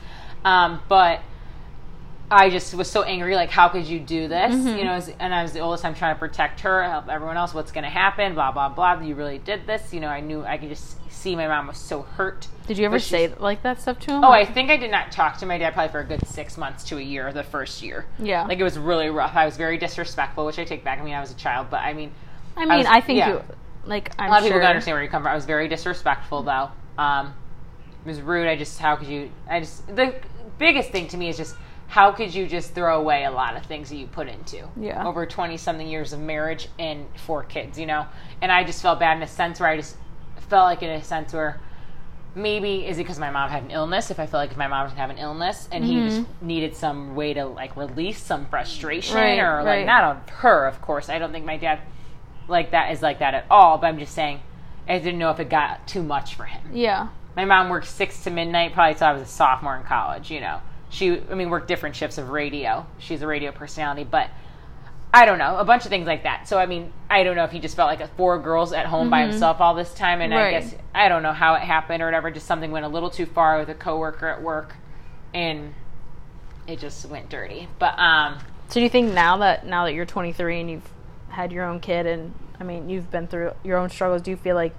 [0.46, 1.20] Um, but
[2.32, 3.36] I just was so angry.
[3.36, 4.54] Like, how could you do this?
[4.56, 4.78] Mm-hmm.
[4.78, 5.84] You know, and I was the oldest.
[5.86, 7.54] I'm trying to protect her, help everyone else.
[7.54, 8.34] What's going to happen?
[8.34, 9.02] Blah blah blah.
[9.02, 9.94] You really did this.
[9.94, 12.48] You know, I knew I could just see my mom was so hurt.
[12.68, 14.24] Did you ever say like that stuff to him?
[14.24, 16.58] Oh, I think I did not talk to my dad probably for a good six
[16.58, 17.32] months to a year.
[17.32, 18.46] The first year, Yeah.
[18.46, 19.36] like it was really rough.
[19.36, 21.00] I was very disrespectful, which I take back.
[21.00, 22.12] I mean, I was a child, but I mean,
[22.58, 23.30] I mean, was- I, think yeah.
[23.34, 23.42] you
[23.86, 24.12] like.
[24.18, 25.32] I'm a lot of people don't understand where you come from.
[25.32, 26.70] I was very disrespectful, though.
[26.98, 27.34] Um,
[28.06, 28.48] it was rude.
[28.48, 29.30] I just, how could you?
[29.50, 30.16] I just, the
[30.58, 31.56] biggest thing to me is just,
[31.88, 34.68] how could you just throw away a lot of things that you put into?
[34.80, 35.06] Yeah.
[35.06, 38.06] Over 20 something years of marriage and four kids, you know?
[38.42, 39.98] And I just felt bad in a sense where I just
[40.50, 41.60] felt like in a sense where
[42.36, 44.12] maybe is it because my mom had an illness?
[44.12, 46.48] If i feel like if my mom didn't have an illness and he just mm-hmm.
[46.48, 49.86] needed some way to like release some frustration Right, or like right.
[49.86, 51.10] not on her of course.
[51.10, 51.80] I don't think my dad
[52.48, 54.40] like that is like that at all but i'm just saying
[54.88, 56.62] i didn't know if it got too much for him.
[56.74, 57.08] Yeah.
[57.36, 60.42] my mom worked six to midnight probably till i was a sophomore in college you
[60.42, 60.60] know.
[60.90, 62.86] She i mean worked different shifts of radio.
[63.00, 64.30] She's a radio personality but
[65.16, 66.48] I don't know, a bunch of things like that.
[66.48, 68.86] So I mean, I don't know if he just felt like a four girls at
[68.86, 70.70] home by himself all this time, and I Mm-hmm.
[70.70, 72.30] Guess I don't know how it happened or whatever.
[72.32, 74.76] Just something went a little too far with a coworker at work,
[75.34, 75.74] and
[76.68, 77.68] it just went dirty.
[77.80, 80.90] But um, So do you think now that now that you're 23 and you've
[81.30, 84.38] had your own kid and I mean you've been through your own struggles, do you
[84.38, 84.74] feel like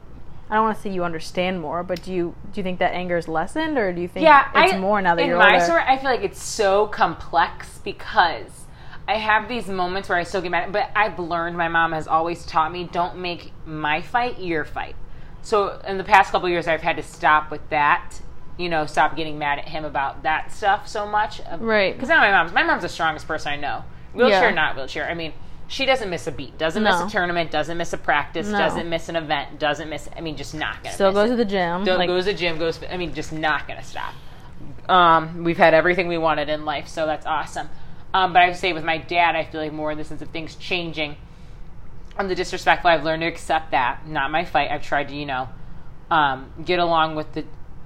[0.50, 2.92] I don't want to say you understand more, but do you do you think that
[2.92, 5.38] anger is lessened or do you think yeah, it's I, more now that in you're
[5.38, 5.64] my older?
[5.64, 8.65] story, I feel like it's so complex because
[9.08, 11.56] I have these moments where I still get mad, but I've learned.
[11.56, 14.96] My mom has always taught me don't make my fight your fight.
[15.42, 18.20] So in the past couple years, I've had to stop with that.
[18.58, 21.40] You know, stop getting mad at him about that stuff so much.
[21.58, 21.94] Right.
[21.94, 23.84] Because now my mom's my mom's the strongest person I know.
[24.12, 24.54] Wheelchair, Yeah.
[24.54, 25.08] not wheelchair.
[25.08, 25.34] I mean,
[25.68, 26.56] she doesn't miss a beat.
[26.58, 27.50] Doesn't miss a tournament.
[27.50, 28.48] Doesn't miss a practice.
[28.48, 28.58] No.
[28.58, 29.58] Doesn't miss an event.
[29.58, 30.08] Doesn't miss.
[30.16, 30.94] I mean, just not gonna.
[30.94, 31.32] Still goes it.
[31.32, 31.84] to the gym.
[31.84, 32.80] Don't like, goes to the gym, goes.
[32.90, 34.14] I mean, just not gonna stop.
[34.88, 37.68] Um, we've had everything we wanted in life, so that's awesome.
[38.16, 40.22] Um, but I would say with my dad, I feel like more in the sense
[40.22, 41.16] of things changing.
[42.18, 44.06] On the disrespectful, I've learned to accept that.
[44.06, 44.70] Not my fight.
[44.70, 45.50] I've tried to, you know,
[46.10, 47.44] um, get along with the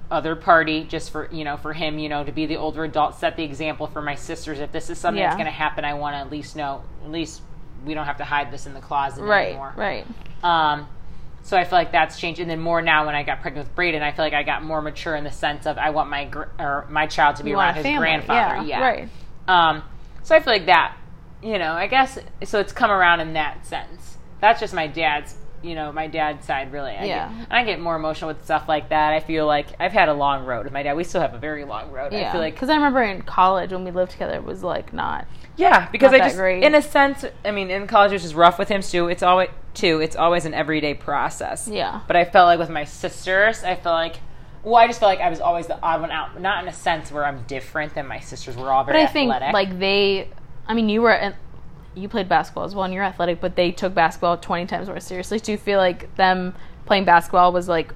[0.09, 3.15] other party just for you know for him you know to be the older adult
[3.15, 5.93] set the example for my sisters if this is something that's going to happen i
[5.93, 7.41] want to at least know at least
[7.85, 10.05] we don't have to hide this in the closet right, anymore right.
[10.43, 10.85] um,
[11.43, 13.75] so I feel like that's changed, and then more now when I got pregnant with
[13.75, 16.25] Braden, I feel like I got more mature in the sense of I want my
[16.25, 18.57] gr- or my child to be You around his family, grandfather.
[18.57, 19.09] yeah, Yeah, right.
[19.47, 19.81] Um,
[20.23, 20.95] so I feel like that,
[21.41, 22.59] you know, I guess so.
[22.59, 24.17] It's come around in that sense.
[24.39, 26.91] That's just my dad's, you know, my dad's side really.
[26.91, 27.29] I Yeah.
[27.33, 29.13] Get, I get more emotional with stuff like that.
[29.13, 30.95] I feel like I've had a long road with my dad.
[30.95, 32.11] We still have a very long road.
[32.13, 32.29] Yeah.
[32.29, 34.93] I feel like because I remember in college when we lived together, it was like
[34.93, 35.27] not.
[35.57, 36.63] Yeah, because Not I just, great.
[36.63, 39.09] in a sense, I mean, in college, it was just rough with him too.
[39.09, 39.99] It's always too.
[39.99, 41.67] It's always an everyday process.
[41.67, 41.99] Yeah.
[42.07, 44.15] But I felt like with my sisters, I felt like,
[44.63, 46.39] well, I just felt like I was always the odd one out.
[46.39, 48.55] Not in a sense where I'm different than my sisters.
[48.55, 50.29] We're all But very I think like they,
[50.67, 51.33] I mean, you were
[51.95, 54.99] you played basketball as well, and you're athletic, but they took basketball 20 times more
[54.99, 55.39] seriously.
[55.39, 57.93] Do you feel like them playing basketball was like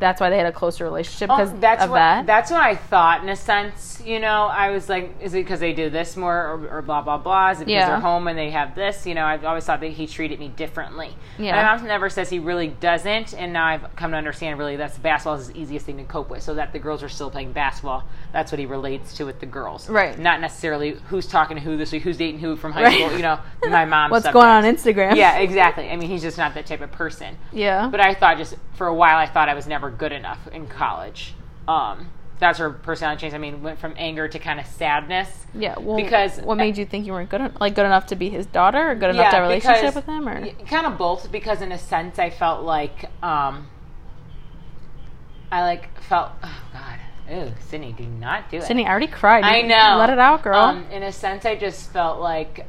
[0.00, 2.26] that's why they had a closer relationship Oh, because that's of what that?
[2.26, 4.02] that's what I thought in a sense.
[4.04, 7.00] You know, I was like, is it because they do this more or, or blah
[7.00, 7.50] blah blah?
[7.50, 7.88] Is it because Yeah.
[7.90, 9.06] they're home and they have this?
[9.06, 11.14] You know, I've always thought that he treated me differently.
[11.38, 11.56] Yeah.
[11.62, 14.98] My mom never says he really doesn't, and now I've come to understand really that's
[14.98, 16.42] basketball is his easiest thing to cope with.
[16.42, 18.04] So that the girls are still playing basketball,
[18.34, 19.88] that's what he relates to with the girls.
[19.88, 20.18] Right.
[20.18, 22.98] Not necessarily who's talking to who this week, who's dating who from high Right.
[23.00, 23.16] school.
[23.16, 23.38] You know,
[23.70, 24.10] my mom.
[24.10, 25.14] What's going on on Instagram?
[25.16, 25.88] Yeah, exactly.
[25.88, 27.38] I mean, he's just not that type of person.
[27.52, 27.88] yeah.
[27.88, 30.66] But I thought just for a while, I thought I was never good enough in
[30.66, 31.34] college.
[31.68, 33.36] Um, that's her personality changed.
[33.36, 35.28] I mean, went from anger to kind of sadness.
[35.54, 35.78] yeah.
[35.78, 38.28] Well, because- what made you think you weren't good en- like good enough to be
[38.30, 41.30] his daughter or good enough to have a relationship with him or kind of both.
[41.30, 43.68] Because in a sense, I felt like um,
[45.52, 46.32] I like felt.
[47.32, 48.64] Ooh, Sydney, do not do it.
[48.64, 48.86] Sydney?
[48.86, 49.44] I already cried.
[49.44, 49.96] I know.
[49.98, 50.56] Let it out, girl.
[50.56, 52.66] Um, in a sense, I just felt like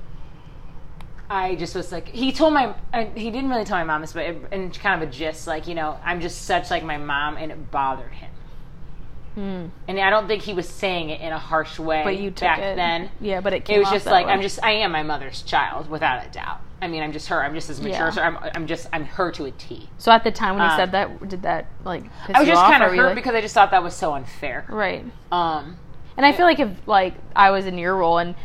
[1.29, 4.13] I just was like he told my uh, he didn't really tell my mom this,
[4.13, 6.97] but it, in kind of a gist, like you know, I'm just such like my
[6.97, 8.31] mom, and it bothered him.
[9.35, 9.69] Mm.
[9.87, 12.41] And I don't think he was saying it in a harsh way But you took
[12.41, 12.75] back it.
[12.77, 13.11] then.
[13.19, 14.31] Yeah, but it came It was just like way.
[14.31, 16.61] I'm just I am my mother's child without a doubt.
[16.81, 17.41] I mean, I'm just her.
[17.43, 18.07] I'm just as mature Yeah.
[18.07, 18.23] as her.
[18.23, 19.89] I'm, I'm just I'm her to a T.
[19.97, 22.47] So at the time when he Um, said that, did that like piss I was
[22.47, 24.65] you just kind of hurt like- because I just thought that was so unfair.
[24.69, 25.03] right?
[25.31, 25.77] Um,
[26.17, 28.35] And I feel like if like I was in your role and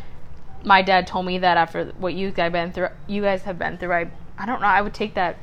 [0.63, 3.77] my dad told me that after what you guys been through, you guys have been
[3.77, 5.37] through, I I don't know, I would take that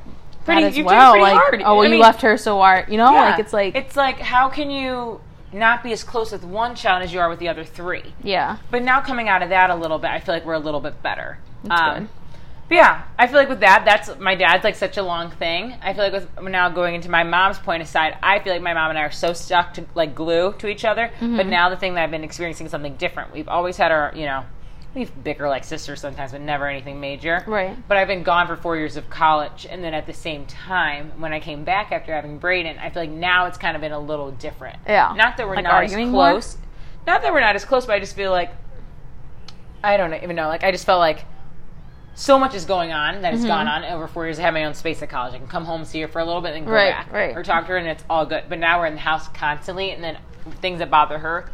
[0.45, 1.11] Pretty- that as you well.
[1.11, 1.61] pretty Like, hard.
[1.63, 3.29] oh well, I you mean- left her so hard, you know, yeah.
[3.31, 5.21] like it's like it's like how can you
[5.51, 8.13] not be as close with one child as you are with the other three?
[8.23, 10.59] yeah, But now coming out of that a little bit, I feel like we're a
[10.59, 11.39] little bit better.
[11.63, 12.09] That's Um, good.
[12.69, 15.75] But yeah, I feel like with that, that's my dad's like such a long thing.
[15.81, 18.75] I feel like with now going into my mom's point aside, I feel like my
[18.75, 21.07] mom and I are so stuck to like glue to each other.
[21.19, 21.35] Mm-hmm.
[21.35, 23.33] But now the thing that I've been experiencing is something different.
[23.33, 24.45] We've always had our, you know,
[24.93, 27.43] we've bicker like sisters sometimes, but never anything major.
[27.47, 27.75] Right.
[27.87, 31.11] But I've been gone for four years of college, and then at the same time,
[31.19, 33.93] when I came back after having Braden, I feel like now it's kind of been
[33.93, 34.77] a little different.
[34.85, 35.13] Yeah.
[35.15, 36.33] Not that we're Like not as arguing more?
[36.33, 36.57] close.
[37.07, 38.51] Not that we're not as close, but I just feel like
[39.83, 40.47] I don't even know.
[40.49, 41.25] Like I just felt like
[42.15, 44.39] so much is going on that has gone on over four years.
[44.39, 45.33] I have my own space at college.
[45.33, 47.35] I can come home, see her for a little bit, and go Right, back right.
[47.35, 48.43] or talk to her, and it's all good.
[48.49, 50.17] But now we're in the house constantly, and then
[50.61, 51.49] things that bother her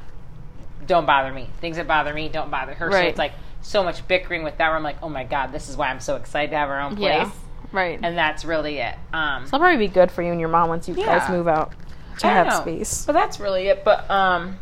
[0.88, 1.50] don't bother me.
[1.62, 2.92] Things that bother me don't bother her.
[2.92, 4.68] So it's like so much bickering with that.
[4.70, 6.80] Where I'm like, oh my god, this is why I'm so excited to have our
[6.82, 7.32] own place, yeah,
[7.72, 8.00] right.
[8.02, 8.96] and that's really it.
[9.14, 11.20] Um, so it'll probably be good for you and your mom once you Yeah.
[11.20, 11.74] guys move out
[12.20, 12.62] to have know.
[12.62, 13.06] space.
[13.06, 13.84] But that's really it.
[13.84, 14.58] But um,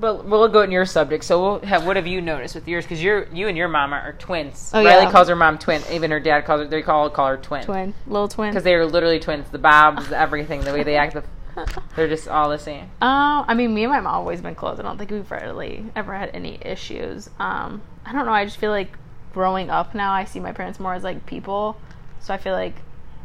[0.00, 1.24] but we'll go in your subject.
[1.24, 2.84] So we'll have what have you noticed with yours?
[2.84, 4.70] Because you're you and your mama are twins.
[4.74, 5.10] Oh, Riley yeah.
[5.10, 5.82] calls her mom twin.
[5.90, 6.66] Even her dad calls her.
[6.68, 8.50] They call call her twin Twin, little twin.
[8.50, 9.48] because they are literally twins.
[9.50, 11.24] The bobs, everything, the way they act, the,
[11.96, 12.84] they're just all the same.
[13.02, 14.78] Uh, I mean, me and my mom always been close.
[14.78, 17.28] I don't think we've really ever had any issues.
[17.38, 18.32] Um, I don't know.
[18.32, 18.96] I just feel like
[19.32, 21.76] growing up now, I see my parents more as like people.
[22.20, 22.74] So I feel like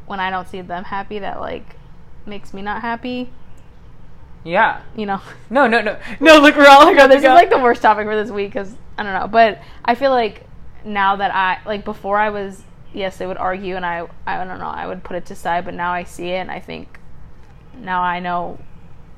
[0.05, 1.75] when I don't see them happy, that like
[2.25, 3.29] makes me not happy.
[4.43, 4.81] Yeah.
[4.95, 5.21] You know.
[5.49, 6.39] No, no, no, no.
[6.39, 8.75] Look, we're all like, no, this is like the worst topic for this week because
[8.97, 9.27] I don't know.
[9.27, 10.45] But I feel like
[10.83, 12.61] now that I like before I was
[12.93, 15.65] yes they would argue and I I don't know I would put it to side,
[15.65, 16.99] but now I see it and I think
[17.77, 18.59] now I know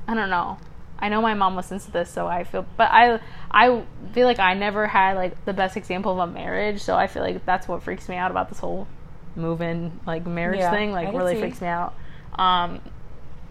[0.08, 0.58] I don't know.
[0.98, 3.20] I know my mom listens to this, so I feel, but I
[3.52, 3.84] I
[4.14, 7.22] feel like I never had like the best example of a marriage, so I feel
[7.22, 8.88] like that's what freaks me out about this whole
[9.36, 10.92] move-in like marriage Yeah, thing.
[10.94, 11.42] Like really see.
[11.42, 11.94] freaks me out.
[12.38, 12.80] Um,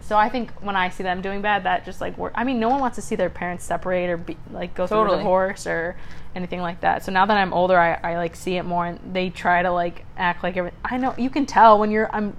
[0.05, 2.31] so I think when I see them doing bad, that just like work.
[2.35, 5.11] I mean, no one wants to see their parents separate or be, like go through
[5.11, 5.95] a divorce or
[6.35, 7.03] anything like that.
[7.03, 9.71] So now that I'm older, I, I like see it more, and they try to
[9.71, 10.71] like act like every.
[10.83, 12.09] I know you can tell when you're.
[12.13, 12.37] I'm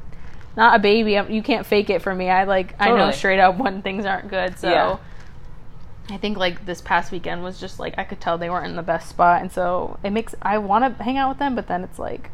[0.57, 1.19] not a baby.
[1.19, 2.31] I'm, you can't fake it for me.
[2.31, 2.75] I like.
[2.79, 4.59] I know straight up when things aren't good.
[4.59, 4.71] So.
[4.71, 4.99] Yeah.
[6.09, 8.77] I think like this past weekend was just like I could tell they weren't in
[8.77, 11.67] the best spot, and so it makes I want to hang out with them, but
[11.67, 12.31] then it's like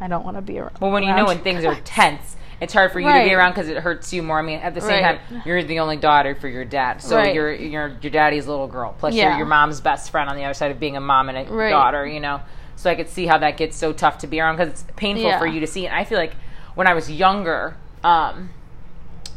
[0.00, 0.78] I don't want to be around.
[0.80, 3.50] Well, when you know when things are tense, it's hard for you to be around
[3.52, 4.38] because it hurts you more.
[4.38, 5.18] I mean, at the same Right.
[5.28, 7.34] time, you're the only daughter for your dad, so Right.
[7.34, 8.94] you're you're your daddy's little girl.
[8.98, 9.30] Plus, Yeah.
[9.30, 11.52] you're your mom's best friend on the other side of being a mom and a
[11.52, 11.70] Right.
[11.70, 12.06] daughter.
[12.06, 12.40] You know,
[12.76, 15.24] so I could see how that gets so tough to be around because it's painful
[15.26, 15.38] Yeah.
[15.38, 15.86] for you to see.
[15.86, 16.34] And I feel like
[16.74, 17.74] when I was younger.
[18.04, 18.50] um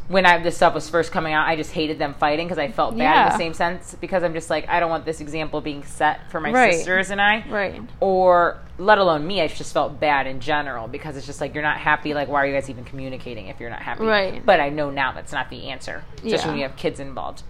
[0.07, 2.71] when I, this stuff was first coming out, I just hated them fighting because I
[2.71, 5.61] felt bad in the same sense because I'm just like I don't want this example
[5.61, 6.73] being set for my Right.
[6.75, 7.81] sisters and I right.
[7.99, 11.63] or let alone me, I just felt bad in general because it's just like you're
[11.63, 12.13] not happy.
[12.13, 14.03] Like, why are you guys even communicating if you're not happy?
[14.05, 14.45] Right.
[14.45, 16.47] But I know now that's not the answer, especially Yeah.
[16.47, 17.41] when you have kids involved.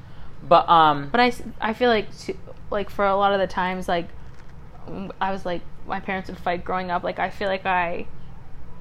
[0.48, 2.36] But um, But I I feel like to,
[2.72, 4.08] like for a lot of the times like
[5.20, 7.04] I was like my parents would fight growing up.
[7.04, 8.06] Like I feel like I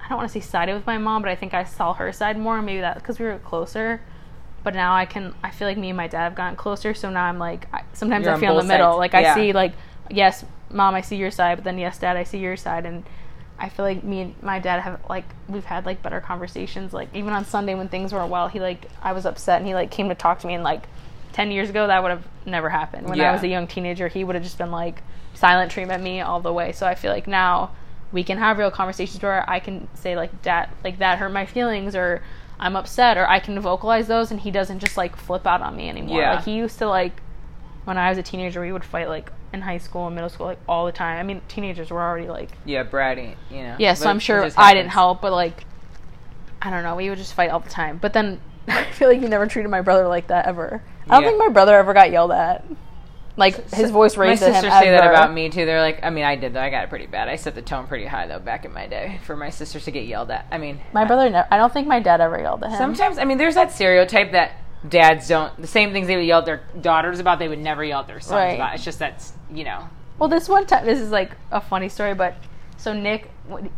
[0.05, 2.13] I don't want to say sided with my mom, but I think I saw her
[2.13, 2.61] side more.
[2.61, 4.01] Maybe that because we were closer.
[4.63, 5.35] But now I can.
[5.43, 6.95] I feel like me and my dad have gotten closer.
[6.95, 8.93] So now I'm like, I, sometimes You're I feel in the both middle.
[8.93, 8.99] sides.
[8.99, 9.73] Like I see, like,
[10.11, 13.05] yes, mom, I see your side, but then yes, dad, I see your side, and
[13.59, 16.93] I feel like me and my dad have like we've had like better conversations.
[16.93, 19.75] Like even on Sunday when things weren't well, he like I was upset and he
[19.75, 20.55] like came to talk to me.
[20.55, 20.83] And like
[21.33, 23.09] ten years ago, that would have never happened.
[23.09, 25.03] When I was a young teenager, he would have just been like
[25.35, 26.73] silent treatment me all the way.
[26.73, 27.71] So I feel like now
[28.15, 31.45] we can have real conversations where I can say like that like that hurt my
[31.45, 32.23] feelings or
[32.59, 35.77] I'm upset or I can vocalize those and he doesn't just like flip out on
[35.77, 36.21] me anymore.
[36.21, 36.35] Yeah.
[36.37, 37.21] Like he used to like
[37.85, 40.47] when I was a teenager we would fight like in high school and middle school
[40.47, 41.19] like all the time.
[41.19, 43.77] I mean teenagers were already like yeah, bratty, you know.
[43.79, 45.65] yeah, so But I'm sure I didn't help, but like
[46.63, 47.99] I don't know, we would just fight all the time.
[48.01, 50.83] But then I feel like he never treated my brother like that ever.
[51.11, 51.29] I don't Yeah.
[51.31, 52.65] think my brother ever got yelled at.
[53.37, 55.67] Like his voice My raised at him sisters say that about me too.
[55.67, 56.61] They're like, I mean, I did though.
[56.61, 57.29] I got it pretty bad.
[57.29, 59.91] I set the tone pretty high though back in my day for my sisters to
[59.91, 60.47] get yelled at.
[60.53, 62.79] I mean, My brother, never, I don't think my dad ever yelled at him.
[62.79, 64.53] Sometimes, I mean, there's that stereotype that
[64.89, 65.57] dads don't.
[65.61, 68.07] The same things they would yell at their daughters about, they would never yell at
[68.07, 68.51] their sons Right.
[68.55, 68.75] about.
[68.77, 69.89] It's just that's you know.
[70.19, 72.37] Well, this one time, this is like a funny story, but
[72.77, 73.31] so Nick,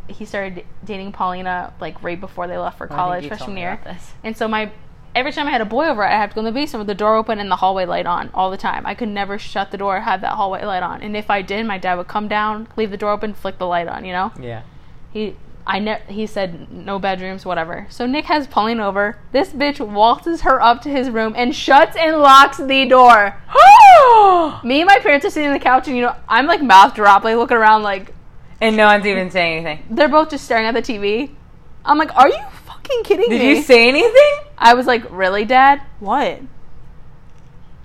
[0.08, 3.72] he started dating Paulina like right before they left for college you told freshman year,
[3.72, 4.12] about this.
[4.22, 4.70] and so my,
[5.16, 6.86] every time I had a boy over, I had to go in the basement with
[6.86, 8.86] the door open and the hallway light on all the time.
[8.86, 11.02] I could never shut the door, have that hallway light on.
[11.02, 13.66] And if I did, my dad would come down, leave the door open, flick the
[13.66, 14.04] light on.
[14.04, 14.62] You know, Yeah.
[15.12, 15.34] he.
[15.68, 17.88] I ne- he said no bedrooms, whatever.
[17.90, 19.18] So Nick has Pauline over.
[19.32, 23.34] This bitch waltzes her up to his room and shuts and locks the door.
[24.62, 26.94] Me and my parents are sitting on the couch, and you know, I'm like mouth
[26.94, 28.14] drop, like looking around, like
[28.60, 29.84] and no one's even saying anything.
[29.90, 31.30] they're both just staring at the TV.
[31.84, 32.38] I'm like, are you
[32.86, 33.56] fucking kidding Did me?
[33.56, 34.38] you say anything?
[34.58, 35.82] I was like, really, Dad?
[36.00, 36.40] What?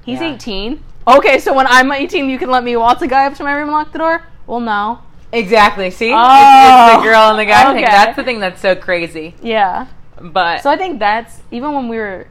[0.04, 0.34] He's Yeah.
[0.34, 0.84] 18.
[1.08, 3.54] Okay, so when I'm 18, you can let me waltz a guy up to my
[3.54, 4.24] room and lock the door?
[4.48, 5.00] Well, no.
[5.32, 5.90] Exactly.
[5.92, 7.04] See, it's, Oh, it's the oh.
[7.04, 7.84] girl and the guy thing.
[7.84, 7.92] okay.
[7.92, 9.36] That's the thing that's so crazy.
[9.42, 9.88] Yeah.
[10.20, 12.28] But So I think that's even when we were,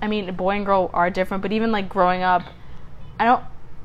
[0.00, 2.42] I mean, boy and girl are different, but even like growing up,
[3.18, 3.42] I don't,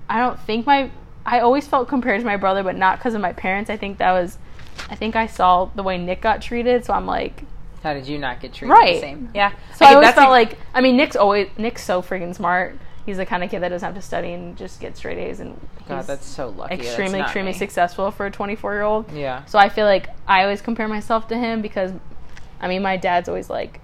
[0.09, 0.91] I don't think my,
[1.25, 3.69] I always felt compared to my brother, but not because of my parents.
[3.69, 4.37] I think that was,
[4.89, 7.43] I think I saw the way Nick got treated, so I'm like,
[7.83, 8.95] how did you not get treated Right.
[8.95, 9.29] the same?
[9.33, 9.51] Yeah.
[9.75, 12.77] So I, get- always felt a- like I mean Nick's always Nick's so freaking smart.
[13.05, 15.39] He's the kind of kid that doesn't have to study and just get straight A's
[15.39, 16.75] and God, that's so lucky.
[16.75, 17.57] Extremely not extremely me.
[17.57, 19.11] successful for a 24 year old.
[19.11, 19.43] Yeah.
[19.45, 21.91] So I feel like I always compare myself to him because
[22.61, 23.79] I mean my dad's always like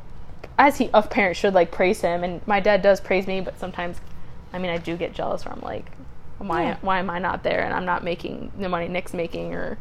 [0.60, 3.58] as he of parents should like praise him and my dad does praise me but
[3.60, 3.98] sometimes
[4.54, 5.92] I mean I do get jealous where I'm like
[6.38, 6.78] why Yeah.
[6.82, 9.78] why am I not there and I'm not making the money Nick's making or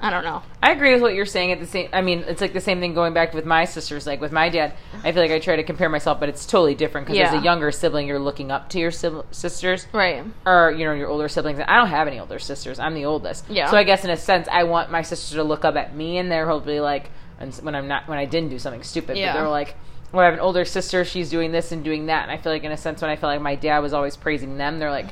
[0.00, 0.42] I don't know.
[0.62, 1.50] I agree with what you're saying.
[1.50, 4.06] At the same, I mean, it's like the same thing going back with my sisters.
[4.06, 6.76] Like with my dad, I feel like I try to compare myself, but it's totally
[6.76, 10.24] different because as a younger sibling, you're looking up to your sisters, Right.
[10.46, 11.58] or you know your older siblings.
[11.66, 12.78] I don't have any older sisters.
[12.78, 13.46] I'm the oldest.
[13.50, 13.70] Yeah.
[13.70, 16.18] So I guess in a sense, I want my sisters to look up at me,
[16.18, 19.32] and they're hopefully like, and when I'm not, when I didn't do something stupid, Yeah.
[19.32, 19.74] but they're like.
[20.10, 21.04] Well, I have an older sister.
[21.04, 23.16] She's doing this and doing that, and I feel like, in a sense, when I
[23.16, 25.08] feel like my dad was always praising them, they're like,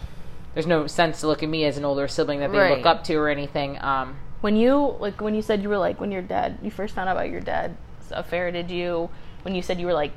[0.55, 2.79] "There's no sense to look at me as an older sibling that they Right.
[2.79, 6.01] look up to or anything." Um, When you like when you said you were like
[6.01, 7.77] when your dad you first found out about your dad's
[8.11, 9.09] affair, did you
[9.43, 10.13] when you said you were like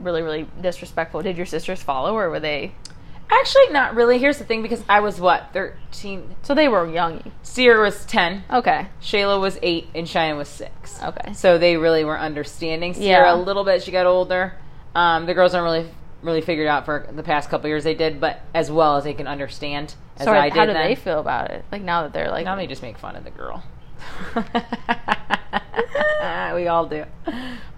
[0.00, 1.22] really really disrespectful?
[1.22, 2.72] Did your sisters follow or were they?
[3.30, 4.18] Actually, not really.
[4.18, 6.36] Here's the thing because I was what, 13?
[6.42, 7.32] So they were young.
[7.42, 8.86] Sierra was 10, Okay.
[9.00, 11.02] Shayla was 8, and Cheyenne was 6.
[11.02, 11.32] Okay.
[11.32, 12.92] So they really were understanding.
[12.92, 13.34] Sierra, Yeah.
[13.34, 14.52] a little bit, she got older.
[14.94, 15.90] Um, the girls aren't really
[16.20, 19.14] really figured out for the past couple years they did, but as well as they
[19.14, 20.88] can understand as So I did how do then.
[20.88, 21.64] they feel about it?
[21.72, 23.64] Like now that they're like Now they just make fun of the girl.
[26.54, 27.04] we all do.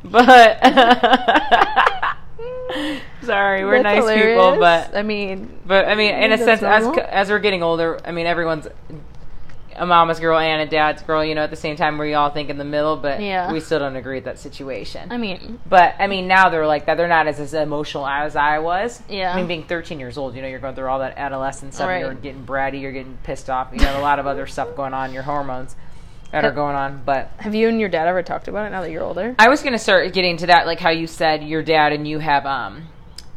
[0.04, 0.62] But
[3.22, 6.86] sorry, we're That's nice people, but I mean but I mean, in a sense, as
[7.08, 8.68] as we're getting older, I mean, everyone's
[9.78, 11.24] a mama's girl and a dad's girl.
[11.24, 13.52] You know, at the same time, where we all think in the middle, but Yeah.
[13.52, 15.10] we still don't agree with that situation.
[15.12, 16.96] I mean but I mean, now they're like that.
[16.96, 19.02] They're not as, as emotional as I was.
[19.08, 19.32] Yeah.
[19.32, 21.88] I mean, being 13 years old, you know, you're going through all that adolescent stuff.
[21.88, 22.00] Right.
[22.00, 22.80] You're getting bratty.
[22.80, 23.68] You're getting pissed off.
[23.72, 25.12] You have a lot of other stuff going on.
[25.12, 25.76] Your hormones
[26.32, 27.30] that are going on, but.
[27.38, 29.34] have you and your dad ever talked about it now that you're older?
[29.38, 32.18] I was gonna start getting to that, like how you said your dad and you
[32.18, 32.88] have um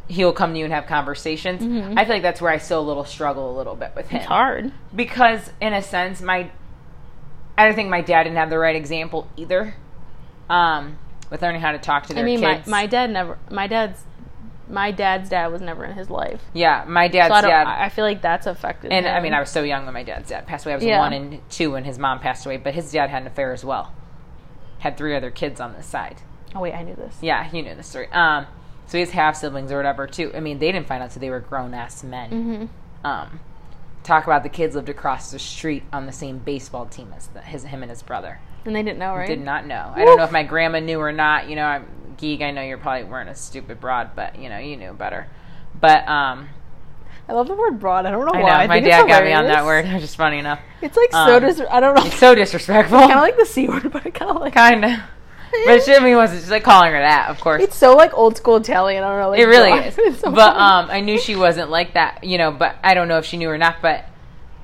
[0.10, 1.62] he'll come to you and have conversations.
[1.98, 4.18] I feel like that's where I still a little struggle a little bit with him.
[4.18, 4.72] It's hard.
[4.94, 6.50] Because in a sense my
[7.58, 9.76] I don't think my dad didn't have the right example either.
[10.50, 10.98] Um
[11.30, 12.68] with learning how to talk to their I mean my, kids.
[12.68, 14.04] my dad never my dad's
[14.68, 16.42] my dad's dad was never in his life.
[16.54, 19.40] yeah, my dad's So I dad I feel like that's affected and I mean I
[19.40, 20.74] was so young when my dad's dad passed away.
[20.74, 21.00] I was Yeah.
[21.00, 23.64] one and two when his mom passed away, but his dad had an affair as
[23.64, 23.94] well.
[24.80, 26.22] Had three other kids on this side.
[26.56, 27.18] Oh wait, I knew this.
[27.22, 28.08] Yeah, you knew the story.
[28.12, 28.48] Um,
[28.90, 30.32] so he has half siblings or whatever too.
[30.34, 32.32] I mean, they didn't find out till they were grown ass men.
[32.32, 33.06] Mm-hmm.
[33.06, 33.40] Um,
[34.04, 37.42] talk about the kids lived across the street on the same baseball team as the,
[37.42, 38.40] his him and his brother.
[38.66, 39.28] And they didn't know, right?
[39.28, 39.94] Did not know.
[39.96, 41.48] I don't know if my grandma knew or not.
[41.48, 41.86] You know, I'm
[42.18, 42.42] geek.
[42.42, 45.28] I know you probably weren't a stupid broad, but you know you knew better.
[45.80, 46.50] But um,
[47.28, 48.08] I love the word broad.
[48.08, 48.62] I don't know I why.
[48.64, 49.86] know my dad got me on that word.
[49.88, 50.60] It's just funny enough.
[50.82, 52.06] It's like so Um, dis- I don't know.
[52.06, 52.98] It's so disrespectful.
[53.02, 54.56] kind of like the c word, but I kind of like.
[54.56, 54.92] kind of.
[55.66, 57.62] But she, I mean, was just like calling her that, of course.
[57.64, 59.04] It's so like old school Italian.
[59.04, 59.30] I don't know.
[59.32, 59.96] Like, It really is.
[60.20, 60.60] So but funny.
[60.60, 62.52] um, I knew she wasn't like that, you know.
[62.52, 63.78] But I don't know if she knew or not.
[63.82, 64.06] But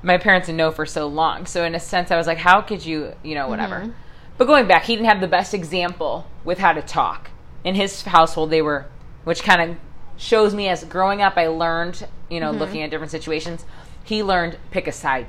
[0.02, 2.60] my parents didn't know for so long, so in a sense, I was like, how
[2.60, 3.80] could you, you know, whatever.
[3.80, 3.90] Mm-hmm.
[4.38, 7.30] But going back, he didn't have the best example with how to talk.
[7.64, 8.86] In his household, they were,
[9.24, 9.76] which kind of
[10.18, 12.44] shows me as growing up, I learned, you Mm-hmm.
[12.44, 13.64] know, looking at different situations.
[14.04, 15.26] He learned pick a side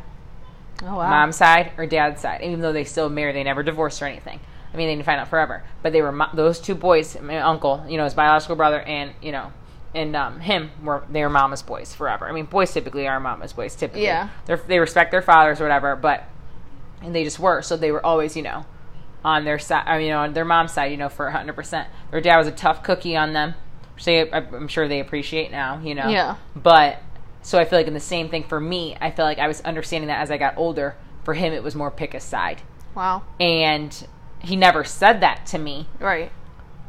[0.83, 1.09] oh wow.
[1.09, 2.41] mom's side or dad's side.
[2.43, 4.39] Even though they still married, they never divorced or anything.
[4.77, 5.63] I mean, they didn't find out forever.
[5.81, 9.11] But they were mo- those two boys, my uncle, you know, his biological brother, and
[9.21, 9.51] you know,
[9.95, 12.27] and um, him were they were mama's boys forever.
[12.27, 13.75] I mean, boys typically are mama's boys.
[13.75, 14.29] Typically, Yeah.
[14.45, 16.25] They're, they respect their fathers or whatever, but
[17.01, 17.61] and they just were.
[17.63, 18.65] So they were always, you know,
[19.25, 19.83] on their side.
[19.87, 21.87] I mean, on their mom's side, you know, for hundred percent.
[22.11, 23.55] Their dad was a tough cookie on them,
[23.95, 25.79] which they, I'm sure they appreciate now.
[25.79, 26.35] You know, Yeah.
[26.55, 27.01] But
[27.41, 29.61] so I feel like in the same thing for me, I feel like I was
[29.61, 30.95] understanding that as I got older.
[31.23, 32.61] For him, it was more pick a side,
[32.95, 33.23] Wow.
[33.37, 34.07] and
[34.41, 35.87] he never said that to me.
[35.99, 36.31] Right.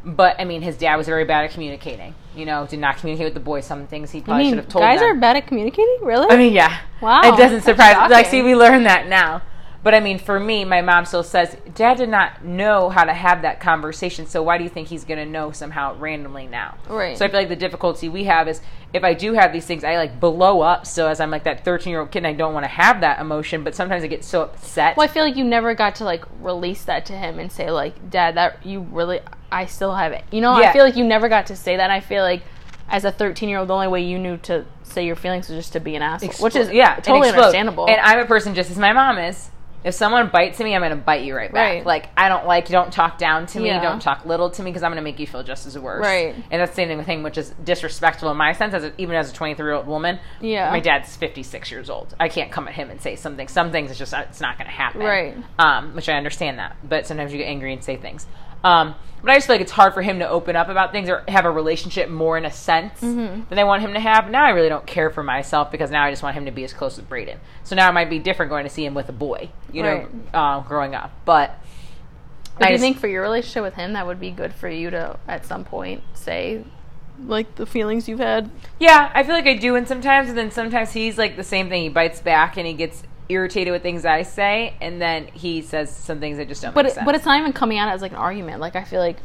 [0.04, 2.14] but I mean, his dad was very bad at communicating.
[2.34, 3.64] You know, did not communicate with the boys.
[3.66, 5.10] Some things he I probably mean, should have told guys them.
[5.10, 5.98] are bad at communicating.
[6.02, 6.28] Really?
[6.30, 6.78] I mean, yeah.
[7.00, 8.10] Wow, It doesn't surprise.
[8.10, 9.42] Like, see, we learn that now.
[9.82, 13.12] But I mean, for me, my mom still says, Dad did not know how to
[13.14, 14.26] have that conversation.
[14.26, 16.76] So why do you think he's going to know somehow randomly now?
[16.88, 17.16] Right.
[17.16, 18.60] So I feel like the difficulty we have is
[18.92, 20.84] if I do have these things, I like blow up.
[20.84, 23.00] So as I'm like that 13 year old kid, and I don't want to have
[23.02, 23.62] that emotion.
[23.62, 24.96] But sometimes I get so upset.
[24.96, 27.70] Well, I feel like you never got to like release that to him and say
[27.70, 29.20] like, "Dad, that you really,
[29.52, 30.70] I still have it." You know, Yeah.
[30.70, 31.84] I feel like you never got to say that.
[31.84, 32.42] And I feel like
[32.88, 35.56] as a 13 year old, the only way you knew to say your feelings was
[35.58, 37.44] just to be an asshole, which is yeah, totally explode.
[37.44, 37.88] understandable.
[37.88, 39.50] And I'm a person just as my mom is.
[39.84, 41.74] If someone bites me, I'm going to bite you right back.
[41.76, 41.86] Right.
[41.86, 42.72] Like I don't like you.
[42.72, 43.80] don't talk down to me, Yeah.
[43.80, 46.04] don't talk little to me because I'm going to make you feel just as worse.
[46.04, 46.34] Right.
[46.50, 49.30] And that's the same thing, which is disrespectful in my sense, as a, even as
[49.30, 50.18] a 23 year old woman.
[50.40, 50.70] Yeah.
[50.70, 52.14] My dad's 56 years old.
[52.18, 53.46] I can't come at him and say something.
[53.48, 55.00] Some things it's just it's not going to happen.
[55.00, 55.36] Right.
[55.58, 58.26] Um, which I understand that, but sometimes you get angry and say things.
[58.64, 61.08] Um, but I just feel like it's hard for him to open up about things
[61.08, 63.48] or have a relationship more in a sense Mm-hmm.
[63.48, 64.30] than they want him to have.
[64.30, 66.62] Now I really don't care for myself because now I just want him to be
[66.64, 67.38] as close with Braden.
[67.64, 70.08] So now it might be different going to see him with a boy, you know,
[70.32, 71.10] uh, growing up.
[71.24, 71.58] But
[72.58, 74.68] But I do you think for your relationship with him, that would be good for
[74.68, 76.62] you to at some point say
[77.26, 78.48] like the feelings you've had?
[78.78, 81.68] Yeah, I feel like I do, and sometimes, and then sometimes he's like the same
[81.68, 81.82] thing.
[81.82, 85.94] He bites back and he gets irritated with things I say, and then he says
[85.94, 87.04] some things that just don't But make it, sense.
[87.06, 88.60] but it's not even coming out as like an argument.
[88.60, 89.16] Like I feel like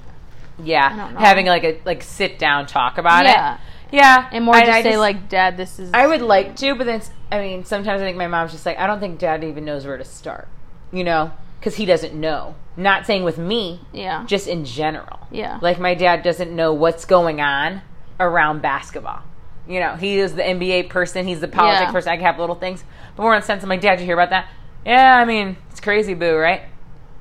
[0.62, 1.20] yeah, I don't know.
[1.20, 3.56] having like a like sit down talk about Yeah.
[3.56, 3.60] it.
[3.92, 6.74] Yeah, and more And just I say like, "Dad, this is." I would like to,
[6.74, 9.20] but then it's- I mean, sometimes I think my mom's just like, I don't think
[9.20, 10.48] Dad even knows where to start,
[10.92, 12.56] you know, because he doesn't know.
[12.76, 14.24] Not saying with me, yeah.
[14.26, 15.28] just in general.
[15.32, 15.60] Yeah.
[15.62, 17.84] Like my dad doesn't know what's going on
[18.20, 19.22] around basketball.
[19.68, 21.92] You know, he is the NBA person, he's the politics Yeah.
[21.92, 22.12] person.
[22.12, 22.84] I can have little things.
[23.16, 24.48] But more in the sense of my dad, you hear about that?
[24.86, 26.64] Yeah, I mean, it's crazy, boo, right?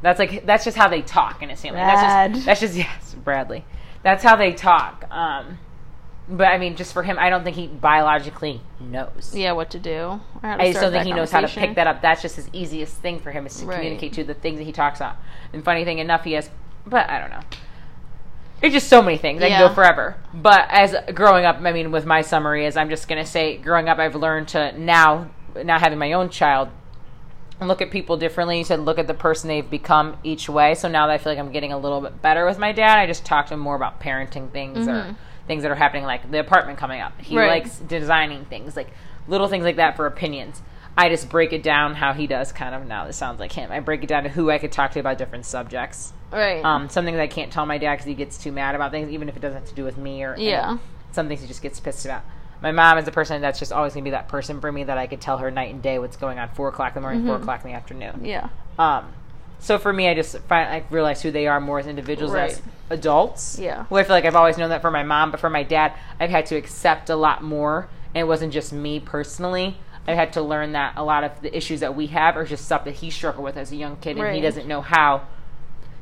[0.02, 1.78] That's like that's just how they talk in his family.
[1.80, 3.64] That's just that's just yes, Bradley.
[4.02, 5.04] That's how they talk.
[5.10, 5.58] Um
[6.28, 9.32] but I mean, just for him, I don't think he biologically knows.
[9.34, 9.90] yeah, what to do?
[10.00, 12.00] Or how to I just don't think he knows how to pick that up.
[12.02, 13.74] That's just his easiest thing for him is to Right.
[13.76, 15.16] communicate to the things that he talks about.
[15.52, 16.48] And funny thing enough, he has,
[16.86, 17.40] but I don't know.
[18.62, 19.42] There's just so many things.
[19.42, 20.16] I can go forever.
[20.32, 23.88] But as growing up, I mean, with my summary is, I'm just gonna say, growing
[23.88, 25.30] up, I've learned to now,
[25.62, 26.68] now having my own child,
[27.60, 28.58] and look at people differently.
[28.58, 30.74] You said look at the person they've become each way.
[30.74, 32.98] So now that I feel like I'm getting a little bit better with my dad,
[32.98, 35.14] I just talk to him more about parenting things or
[35.46, 37.12] things that are happening, like the apartment coming up.
[37.20, 37.36] He Mm-hmm.
[37.38, 37.48] Right.
[37.64, 38.88] likes designing things, like
[39.28, 40.62] little things like that for opinions.
[40.96, 42.52] I just break it down how he does.
[42.52, 43.72] Kind of now, this sounds like him.
[43.72, 46.12] I break it down to who I could talk to about different subjects.
[46.30, 46.62] Right.
[46.64, 49.10] Um, some things I can't tell my dad because he gets too mad about things,
[49.10, 50.78] even if it doesn't have to do with me or Yeah.
[51.12, 52.22] some things he just gets pissed about.
[52.60, 54.96] My mom is a person that's just always gonna be that person for me that
[54.98, 57.26] I could tell her night and day what's going on four o'clock in the morning,
[57.26, 58.20] four o'clock in the afternoon.
[58.24, 58.48] yeah.
[58.78, 59.12] Um,
[59.58, 62.50] so for me, I just find I realize who they are more as individuals Right.
[62.50, 63.58] as adults.
[63.58, 63.84] Yeah.
[63.84, 65.92] Who I feel like I've always known that for my mom, but for my dad,
[66.20, 69.76] I've had to accept a lot more, and it wasn't just me personally.
[70.06, 72.64] I've had to learn that a lot of the issues that we have are just
[72.64, 75.22] stuff that he struggled with as a young kid, and he doesn't know how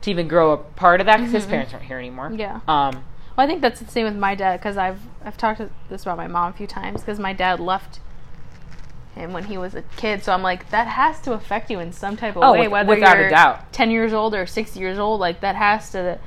[0.03, 2.28] to even grow a part of that because his parents aren't here anymore.
[2.30, 2.40] Mm-hmm.
[2.40, 2.61] Yeah.
[2.66, 3.05] Um,
[3.36, 6.03] Well, I think that's the same with my dad because I've I've talked to this
[6.03, 8.01] about my mom a few times because my dad left
[9.14, 11.92] him when he was a kid, so I'm like that has to affect you in
[11.92, 13.70] some type of Oh, way, with- whether without a you're doubt.
[13.72, 15.20] ten years old or six years old.
[15.20, 16.18] Like that has to,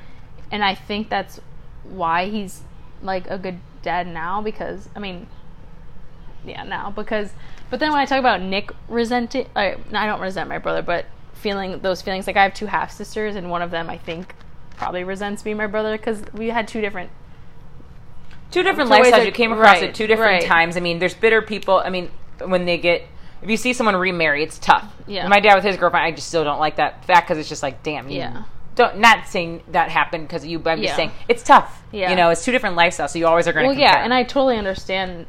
[0.51, 1.39] and I think that's
[1.84, 2.61] why he's
[3.01, 5.26] like a good dad now because I mean,
[6.45, 7.32] yeah, now because.
[7.74, 11.07] But then when I talk about Nick resenting, I, I don't resent my brother, but
[11.34, 14.36] feeling those feelings like I have two half sisters and one of them I think
[14.78, 17.09] probably resents me my brother because we had two different
[18.51, 20.45] two different lifestyles that- you came across right, at two different right.
[20.47, 20.78] times.
[20.78, 21.82] I mean, there's bitter people.
[21.84, 22.11] I mean,
[22.45, 23.07] when they get
[23.41, 24.93] if you see someone remarry, it's tough.
[25.07, 25.28] Yeah.
[25.28, 27.63] My dad with his girlfriend, I just still don't like that fact because it's just
[27.63, 28.43] like, damn, you Yeah.
[28.76, 30.59] Don't not saying that happened because you.
[30.59, 30.86] But I'm Yeah.
[30.89, 31.82] just saying it's tough.
[31.91, 32.11] Yeah.
[32.11, 33.69] You know, it's two different lifestyles, so you always are going to.
[33.69, 35.26] well yeah and i totally understand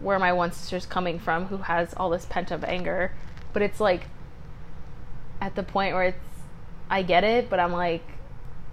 [0.00, 3.12] where my one sister's coming from who has all this pent up anger
[3.52, 4.06] but it's like
[5.40, 6.18] at the point where it's
[6.90, 8.02] i get it but i'm like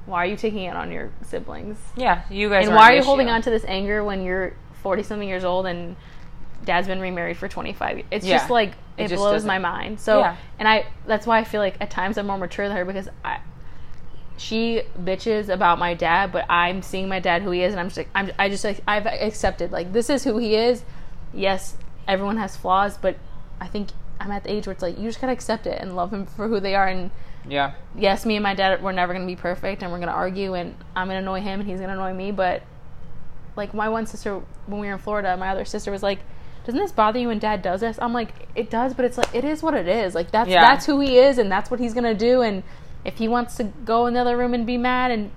[0.05, 2.67] why are you taking it on your siblings yeah, you guys.
[2.67, 3.05] and why are you issue.
[3.07, 4.53] holding on to this anger when you're
[4.83, 5.95] 40 something years old and
[6.63, 8.37] dad's been remarried for 25 years it's Yeah.
[8.37, 10.35] just like It it, just blows doesn't- my mind so Yeah.
[10.59, 13.09] and i that's why i feel like at times i'm more mature than her because
[13.23, 13.39] i
[14.37, 17.87] she bitches about my dad, but I'm seeing my dad who he is, and I'm
[17.87, 20.83] just like, I'm, I just like, I've accepted like this is who he is.
[21.35, 21.75] Yes,
[22.07, 23.17] everyone has flaws, but
[23.59, 25.95] I think I'm at the age where it's like you just gotta accept it and
[25.95, 26.87] love him for who they are.
[26.87, 27.11] And
[27.47, 27.73] Yeah.
[27.95, 30.75] yes, me and my dad we're never gonna be perfect, and we're gonna argue, and
[30.95, 32.31] I'm gonna annoy him, and he's gonna annoy me.
[32.31, 32.63] But
[33.55, 36.19] like my one sister, when we were in Florida, my other sister was like.
[36.65, 37.99] Doesn't this bother you when dad does this?
[38.01, 40.15] I'm like, it does, but it's like it is what it is.
[40.15, 40.61] Like that's Yeah.
[40.61, 42.63] that's who he is and that's what he's gonna do and
[43.03, 45.29] if he wants to go in the other room and be mad and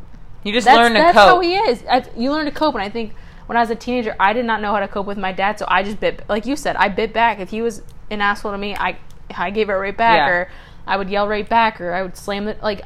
[0.42, 1.28] You just that's, learn to that's cope.
[1.28, 1.84] how he is.
[1.86, 3.12] I, you learn to cope, and I think
[3.49, 5.59] when I was a teenager, I did not know how to cope with my dad,
[5.59, 7.40] so I just bit, like you said, I bit back.
[7.40, 8.99] If he was an asshole to me, I
[9.36, 10.28] I gave it right back, Yeah.
[10.28, 10.51] or
[10.86, 12.62] I would yell right back, or I would slam it.
[12.62, 12.82] Like,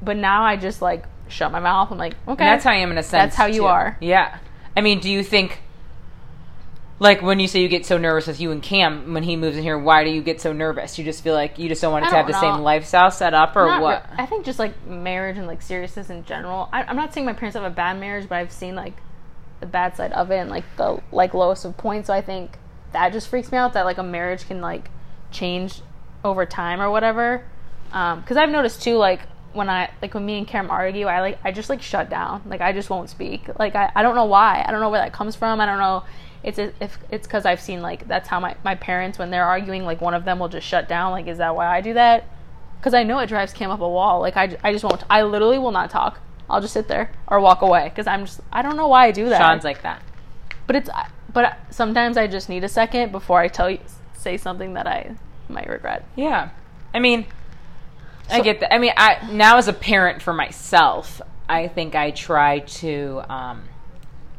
[0.00, 1.90] but now I just like shut my mouth.
[1.92, 3.10] I'm like, okay, And that's how I am in a sense.
[3.12, 3.66] That's how you too.
[3.66, 3.96] are.
[4.00, 4.38] Yeah.
[4.76, 5.60] I mean, do you think,
[7.00, 9.56] like, when you say you get so nervous with you and Cam when he moves
[9.56, 10.98] in here, why do you get so nervous?
[10.98, 13.56] You just feel like you just don't want to have the same lifestyle set up,
[13.56, 14.02] or Not what?
[14.10, 16.68] re- I think just like marriage and like seriousness in general.
[16.72, 18.94] I, I'm not saying my parents have a bad marriage, but I've seen like
[19.64, 22.08] the bad side of it and like the like lowest of points.
[22.08, 22.58] So I think
[22.92, 24.90] that just freaks me out that like a marriage can like
[25.30, 25.80] change
[26.24, 27.44] over time or whatever.
[27.92, 29.20] Um, because I've noticed too, like
[29.52, 32.42] when I like when me and Karen argue, I like I just like shut down.
[32.46, 33.48] Like I just won't speak.
[33.58, 34.64] Like I, I don't know why.
[34.66, 35.60] I don't know where that comes from.
[35.60, 36.04] I don't know.
[36.42, 39.84] It's if it's because I've seen like that's how my my parents when they're arguing
[39.84, 41.12] like one of them will just shut down.
[41.12, 42.28] Like is that why I do that?
[42.78, 44.20] Because I know it drives Cam up a wall.
[44.20, 45.02] Like I, I just won't.
[45.08, 46.20] I literally will not talk.
[46.48, 49.10] I'll just sit there or walk away because I'm just I don't know why I
[49.12, 49.38] do that.
[49.38, 50.02] Sean's like that.
[50.66, 50.90] but it's
[51.32, 53.78] but sometimes I just need a second before I tell you
[54.12, 55.14] say something that I
[55.48, 56.04] might regret.
[56.16, 56.50] Yeah.
[56.94, 57.26] I mean,
[58.30, 58.72] I get that.
[58.72, 63.22] I mean, I now as a parent for myself, I think I try to.
[63.28, 63.64] Um,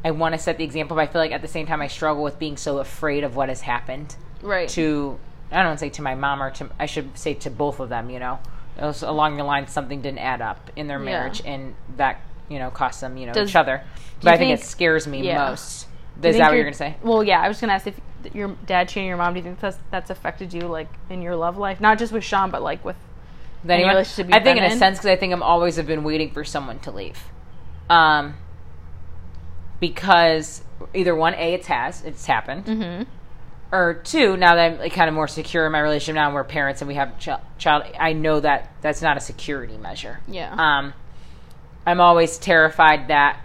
[0.03, 1.87] I want to set the example, but I feel like at the same time I
[1.87, 4.69] struggle with being so afraid of what has happened Right.
[4.69, 5.19] to.
[5.51, 6.69] I don't say to my mom or to.
[6.79, 8.09] I should say to both of them.
[8.09, 8.39] You know,
[8.77, 11.05] along the line something didn't add up in their Yeah.
[11.05, 12.19] marriage, and that
[12.49, 13.83] you know cost them you know Does- each other.
[14.21, 15.49] But I think, it scares me yeah.
[15.49, 15.87] most.
[16.23, 16.95] Is that what you're gonna say?
[17.03, 17.99] Well, yeah, I was gonna ask if
[18.33, 19.33] your dad cheating your mom.
[19.33, 22.23] Do you think that's that's affected you like in your love life, not just with
[22.23, 22.95] Sean, but like with
[23.67, 23.89] anyone?
[23.91, 26.31] relationship I think in been a sense because I think I'm always have been waiting
[26.31, 27.19] for someone to leave.
[27.89, 28.35] Um,
[29.79, 30.63] because
[30.93, 33.03] either one, a it's has it's happened, Mm-hmm.
[33.71, 36.35] Or two, now that I'm like, kind of more secure in my relationship now, and
[36.35, 37.83] we're parents and we have ch- child.
[37.99, 40.19] I know that that's not a security measure.
[40.27, 40.53] Yeah.
[40.57, 40.93] Um,
[41.85, 43.39] I'm always terrified that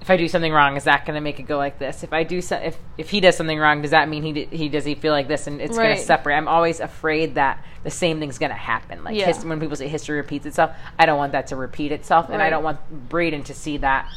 [0.00, 2.02] if I do something wrong, is that going to make it go like this?
[2.02, 4.48] If I do, so, if if he does something wrong, does that mean he d-
[4.50, 6.34] he does he feel like this and it's going to separate?
[6.36, 9.04] I'm always afraid that the same thing's going to happen.
[9.04, 9.26] Like Yeah.
[9.26, 12.42] his, when people say history repeats itself, I don't want that to repeat itself, and
[12.42, 14.08] I don't want Braden to see that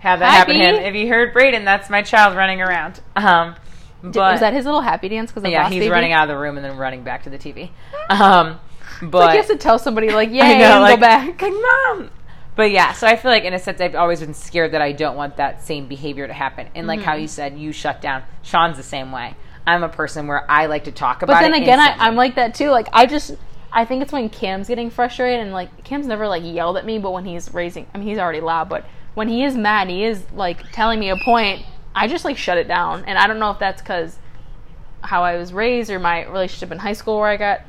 [0.00, 0.74] have that happen to him.
[0.76, 3.00] If you heard Braden, that's my child running around.
[3.16, 3.56] Um,
[4.02, 5.30] but was that his little happy dance?
[5.32, 5.90] Because yeah, he's Baby?
[5.90, 7.70] running out of the room and then running back to the TV.
[8.10, 8.58] Um,
[9.02, 11.42] but Like you have to tell somebody like, yeah, I know, like, go back.
[11.42, 12.10] like mom.
[12.56, 14.90] But yeah, so I feel like in a sense I've always been scared that I
[14.92, 16.68] don't want that same behavior to happen.
[16.74, 17.20] And like how Mm-hmm.
[17.22, 18.24] you said, you shut down.
[18.42, 19.36] Sean's the same way.
[19.66, 21.46] I'm a person where I like to talk about it.
[21.46, 22.70] But then again, I, I'm like that too.
[22.70, 23.36] Like I just,
[23.70, 26.98] I think it's when Cam's getting frustrated and like Cam's never like yelled at me,
[26.98, 30.02] but when he's raising, I mean he's already loud, but when he is mad, he
[30.04, 31.62] is like telling me a point.
[31.98, 34.18] I just like shut it down, and I don't know if that's because
[35.02, 37.60] how I was raised or my relationship in high school where I got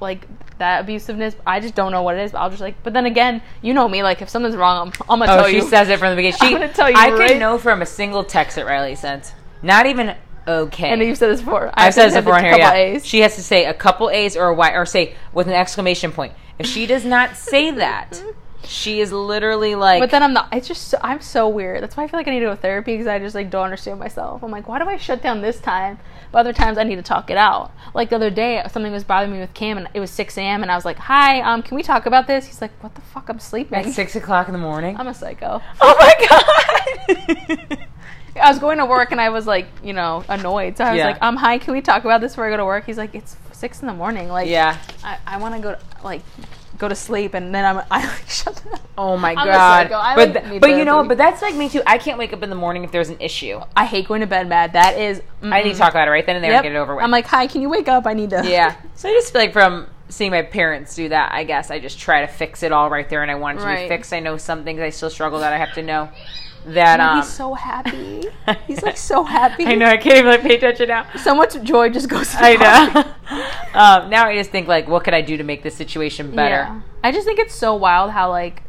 [0.00, 0.26] like
[0.58, 1.34] that abusiveness.
[1.46, 2.32] I just don't know what it is.
[2.32, 2.82] But I'll just like.
[2.82, 4.02] But then again, you know me.
[4.02, 5.62] Like if something's wrong, I'm, I'm gonna Oh, tell she you.
[5.68, 6.38] says it from the beginning.
[6.40, 8.94] She, I'm gonna tell you I right- can know from a single text that Riley
[8.94, 9.34] sent.
[9.62, 10.14] Not even
[10.46, 10.88] okay.
[10.90, 11.70] and you've said this before.
[11.74, 12.50] I've said this before a here.
[12.52, 13.04] couple Yeah, A's.
[13.06, 16.12] she has to say a couple A's or a Y, or say with an exclamation
[16.12, 16.32] point.
[16.58, 18.20] If she does not say that,
[18.64, 20.00] she is literally like.
[20.00, 20.48] But then I'm not.
[20.52, 21.82] It's just so, I'm so weird.
[21.82, 23.50] That's why I feel like I need to go to therapy because I just like
[23.50, 24.42] don't understand myself.
[24.42, 25.98] I'm like, why do I shut down this time?
[26.32, 27.70] But other times I need to talk it out.
[27.94, 30.62] Like the other day, something was bothering me with Cam, and it was 6 a.m.
[30.62, 33.00] and I was like, "Hi, um, can we talk about this?" He's like, "What the
[33.00, 33.28] fuck?
[33.28, 34.96] I'm sleeping." at six o'clock in the morning.
[34.96, 35.62] I'm a psycho.
[35.80, 37.16] oh my
[37.68, 37.78] god!
[38.42, 40.76] I was going to work and I was like, you know, annoyed.
[40.76, 41.06] So I was Yeah.
[41.06, 42.84] like, um, hi, can we talk about this before I go to work?
[42.86, 44.28] He's like, it's six in the morning.
[44.28, 44.78] Like, yeah.
[45.02, 46.22] I, I want to go to, like
[46.78, 48.80] go to sleep, and then I'm I like shut down.
[48.96, 49.88] Oh my I'm god!
[49.90, 51.82] But like, th- but you know, but that's like me too.
[51.86, 53.60] I can't wake up in the morning if there's an issue.
[53.76, 54.72] I hate going to bed mad.
[54.72, 56.64] That is, I need to talk about it right then and there Yep.
[56.64, 57.04] and get it over with.
[57.04, 58.06] I'm like, hi, can you wake up?
[58.06, 58.42] I need to.
[58.48, 58.76] yeah.
[58.94, 61.98] So I just feel like from seeing my parents do that, I guess I just
[62.00, 64.12] try to fix it all right there, and I want it to be fixed.
[64.12, 66.08] I know some things I still struggle that I have to know.
[66.66, 68.24] That um, he's so happy.
[68.66, 69.64] He's like so happy.
[69.64, 71.06] I know I can't even like pay attention now.
[71.16, 72.34] So much joy just goes.
[72.34, 73.00] I know.
[73.74, 76.54] um, now I just think like, what could I do to make this situation better?
[76.54, 76.80] Yeah.
[77.02, 78.62] I just think it's so wild how like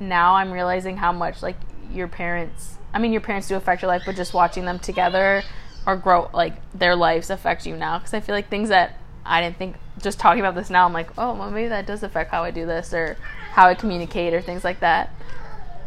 [0.00, 1.56] now I'm realizing how much like
[1.90, 2.76] your parents.
[2.92, 5.42] I mean, your parents do affect your life, but just watching them together
[5.86, 7.98] or grow like their lives affect you now.
[7.98, 9.76] Because I feel like things that I didn't think.
[10.02, 12.50] Just talking about this now, I'm like, oh, well, maybe that does affect how I
[12.50, 13.16] do this or
[13.52, 15.10] how I communicate or things like that.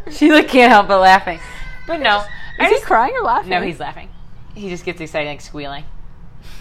[0.12, 1.40] She like can't help but laughing.
[1.86, 2.24] But no,
[2.60, 3.50] I Is he just crying or laughing?
[3.50, 4.10] no, he's laughing.
[4.56, 5.84] He just gets excited, like squealing.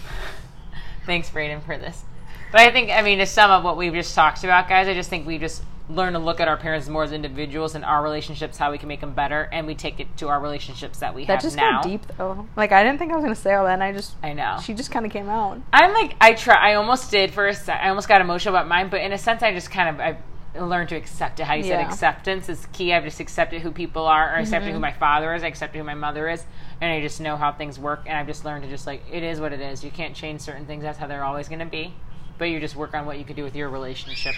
[1.05, 2.03] Thanks, Braden, for this.
[2.51, 4.93] But I think, I mean, to sum up what we've just talked about, guys, I
[4.93, 8.03] just think we just learn to look at our parents more as individuals and our
[8.03, 11.15] relationships, how we can make them better, and we take it to our relationships that
[11.15, 11.81] we That have just now.
[11.81, 12.45] deep though.
[12.57, 13.73] Like I didn't think I was gonna say all that.
[13.73, 14.57] and I just I know.
[14.61, 15.61] she just kind of came out.
[15.71, 16.55] I'm like I try.
[16.55, 17.79] I almost did for a sec.
[17.81, 20.17] I almost got emotional about mine, but in a sense, I just kind of I
[20.59, 21.43] learned to accept it.
[21.45, 22.93] How you said acceptance is key.
[22.93, 24.73] I've just accepted who people are, or accepted Mm-hmm.
[24.75, 26.43] who my father is, I accepted who my mother is,
[26.81, 28.01] and I just know how things work.
[28.05, 29.83] And I've just learned to just like it is what it is.
[29.83, 30.83] You can't change certain things.
[30.83, 31.93] That's how they're always going to be.
[32.37, 34.35] But you just work on what you can do with your relationship.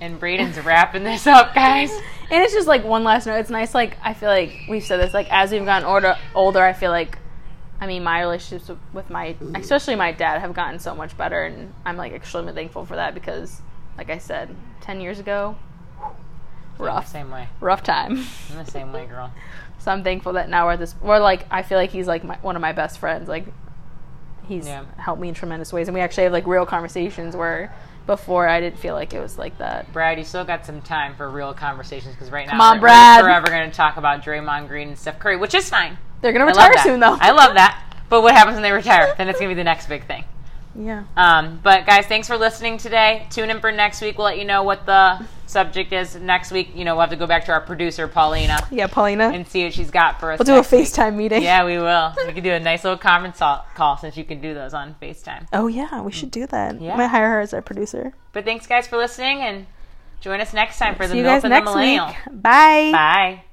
[0.00, 1.90] And Braden's wrapping this up, guys.
[2.30, 3.36] And it's just like one last note.
[3.36, 3.74] It's nice.
[3.74, 5.12] Like I feel like we've said this.
[5.12, 7.18] Like as we've gotten older, older, I feel like,
[7.82, 11.72] I mean, my relationships with my, especially my dad, have gotten so much better, and
[11.84, 13.60] I'm like extremely thankful for that because,
[14.00, 14.48] like I said,
[14.80, 15.56] ten years ago,
[16.78, 17.48] rough, Same way.
[17.60, 18.24] rough time.
[18.50, 19.32] I'm the same way, girl.
[19.78, 20.94] So I'm thankful that now we're this.
[21.00, 23.30] We're like, I feel like he's like my, one of my best friends.
[23.30, 23.46] Like,
[24.46, 24.84] he's Yeah.
[24.98, 27.72] helped me in tremendous ways, and we actually have like real conversations where
[28.06, 29.90] before I didn't feel like it was like that.
[29.94, 32.80] Brad, you still got some time for real conversations because right now Come on, we're,
[32.88, 33.22] Brad.
[33.22, 35.96] we're forever going to talk about Draymond Green and Steph Curry, which is fine.
[36.20, 37.16] They're gonna retire soon, though.
[37.18, 37.82] I love that.
[38.10, 39.14] But what happens when they retire?
[39.16, 40.24] Then it's going to be the next big thing.
[40.74, 41.04] Yeah.
[41.16, 43.26] Um, but guys, thanks for listening today.
[43.30, 44.16] Tune in for next week.
[44.18, 46.70] We'll let you know what the subject is next week.
[46.74, 49.30] You know, we'll have to go back to our producer Paulina Yeah, Paulina.
[49.34, 50.38] and see what she's got for us.
[50.38, 50.82] we'll do a next week.
[50.86, 51.42] FaceTime meeting.
[51.42, 52.14] Yeah, we will.
[52.26, 53.38] We can do a nice little conference
[53.74, 55.48] call since you can do those on FaceTime.
[55.52, 56.80] Oh yeah, we should do that.
[56.80, 56.94] Yeah.
[56.94, 58.12] I might hire her as our producer.
[58.32, 59.66] But thanks, guys, for listening, and
[60.20, 62.06] join us next time for the See Milf guys and the next Millennial.
[62.06, 62.16] week.
[62.42, 62.90] Bye.
[62.92, 63.44] Bye.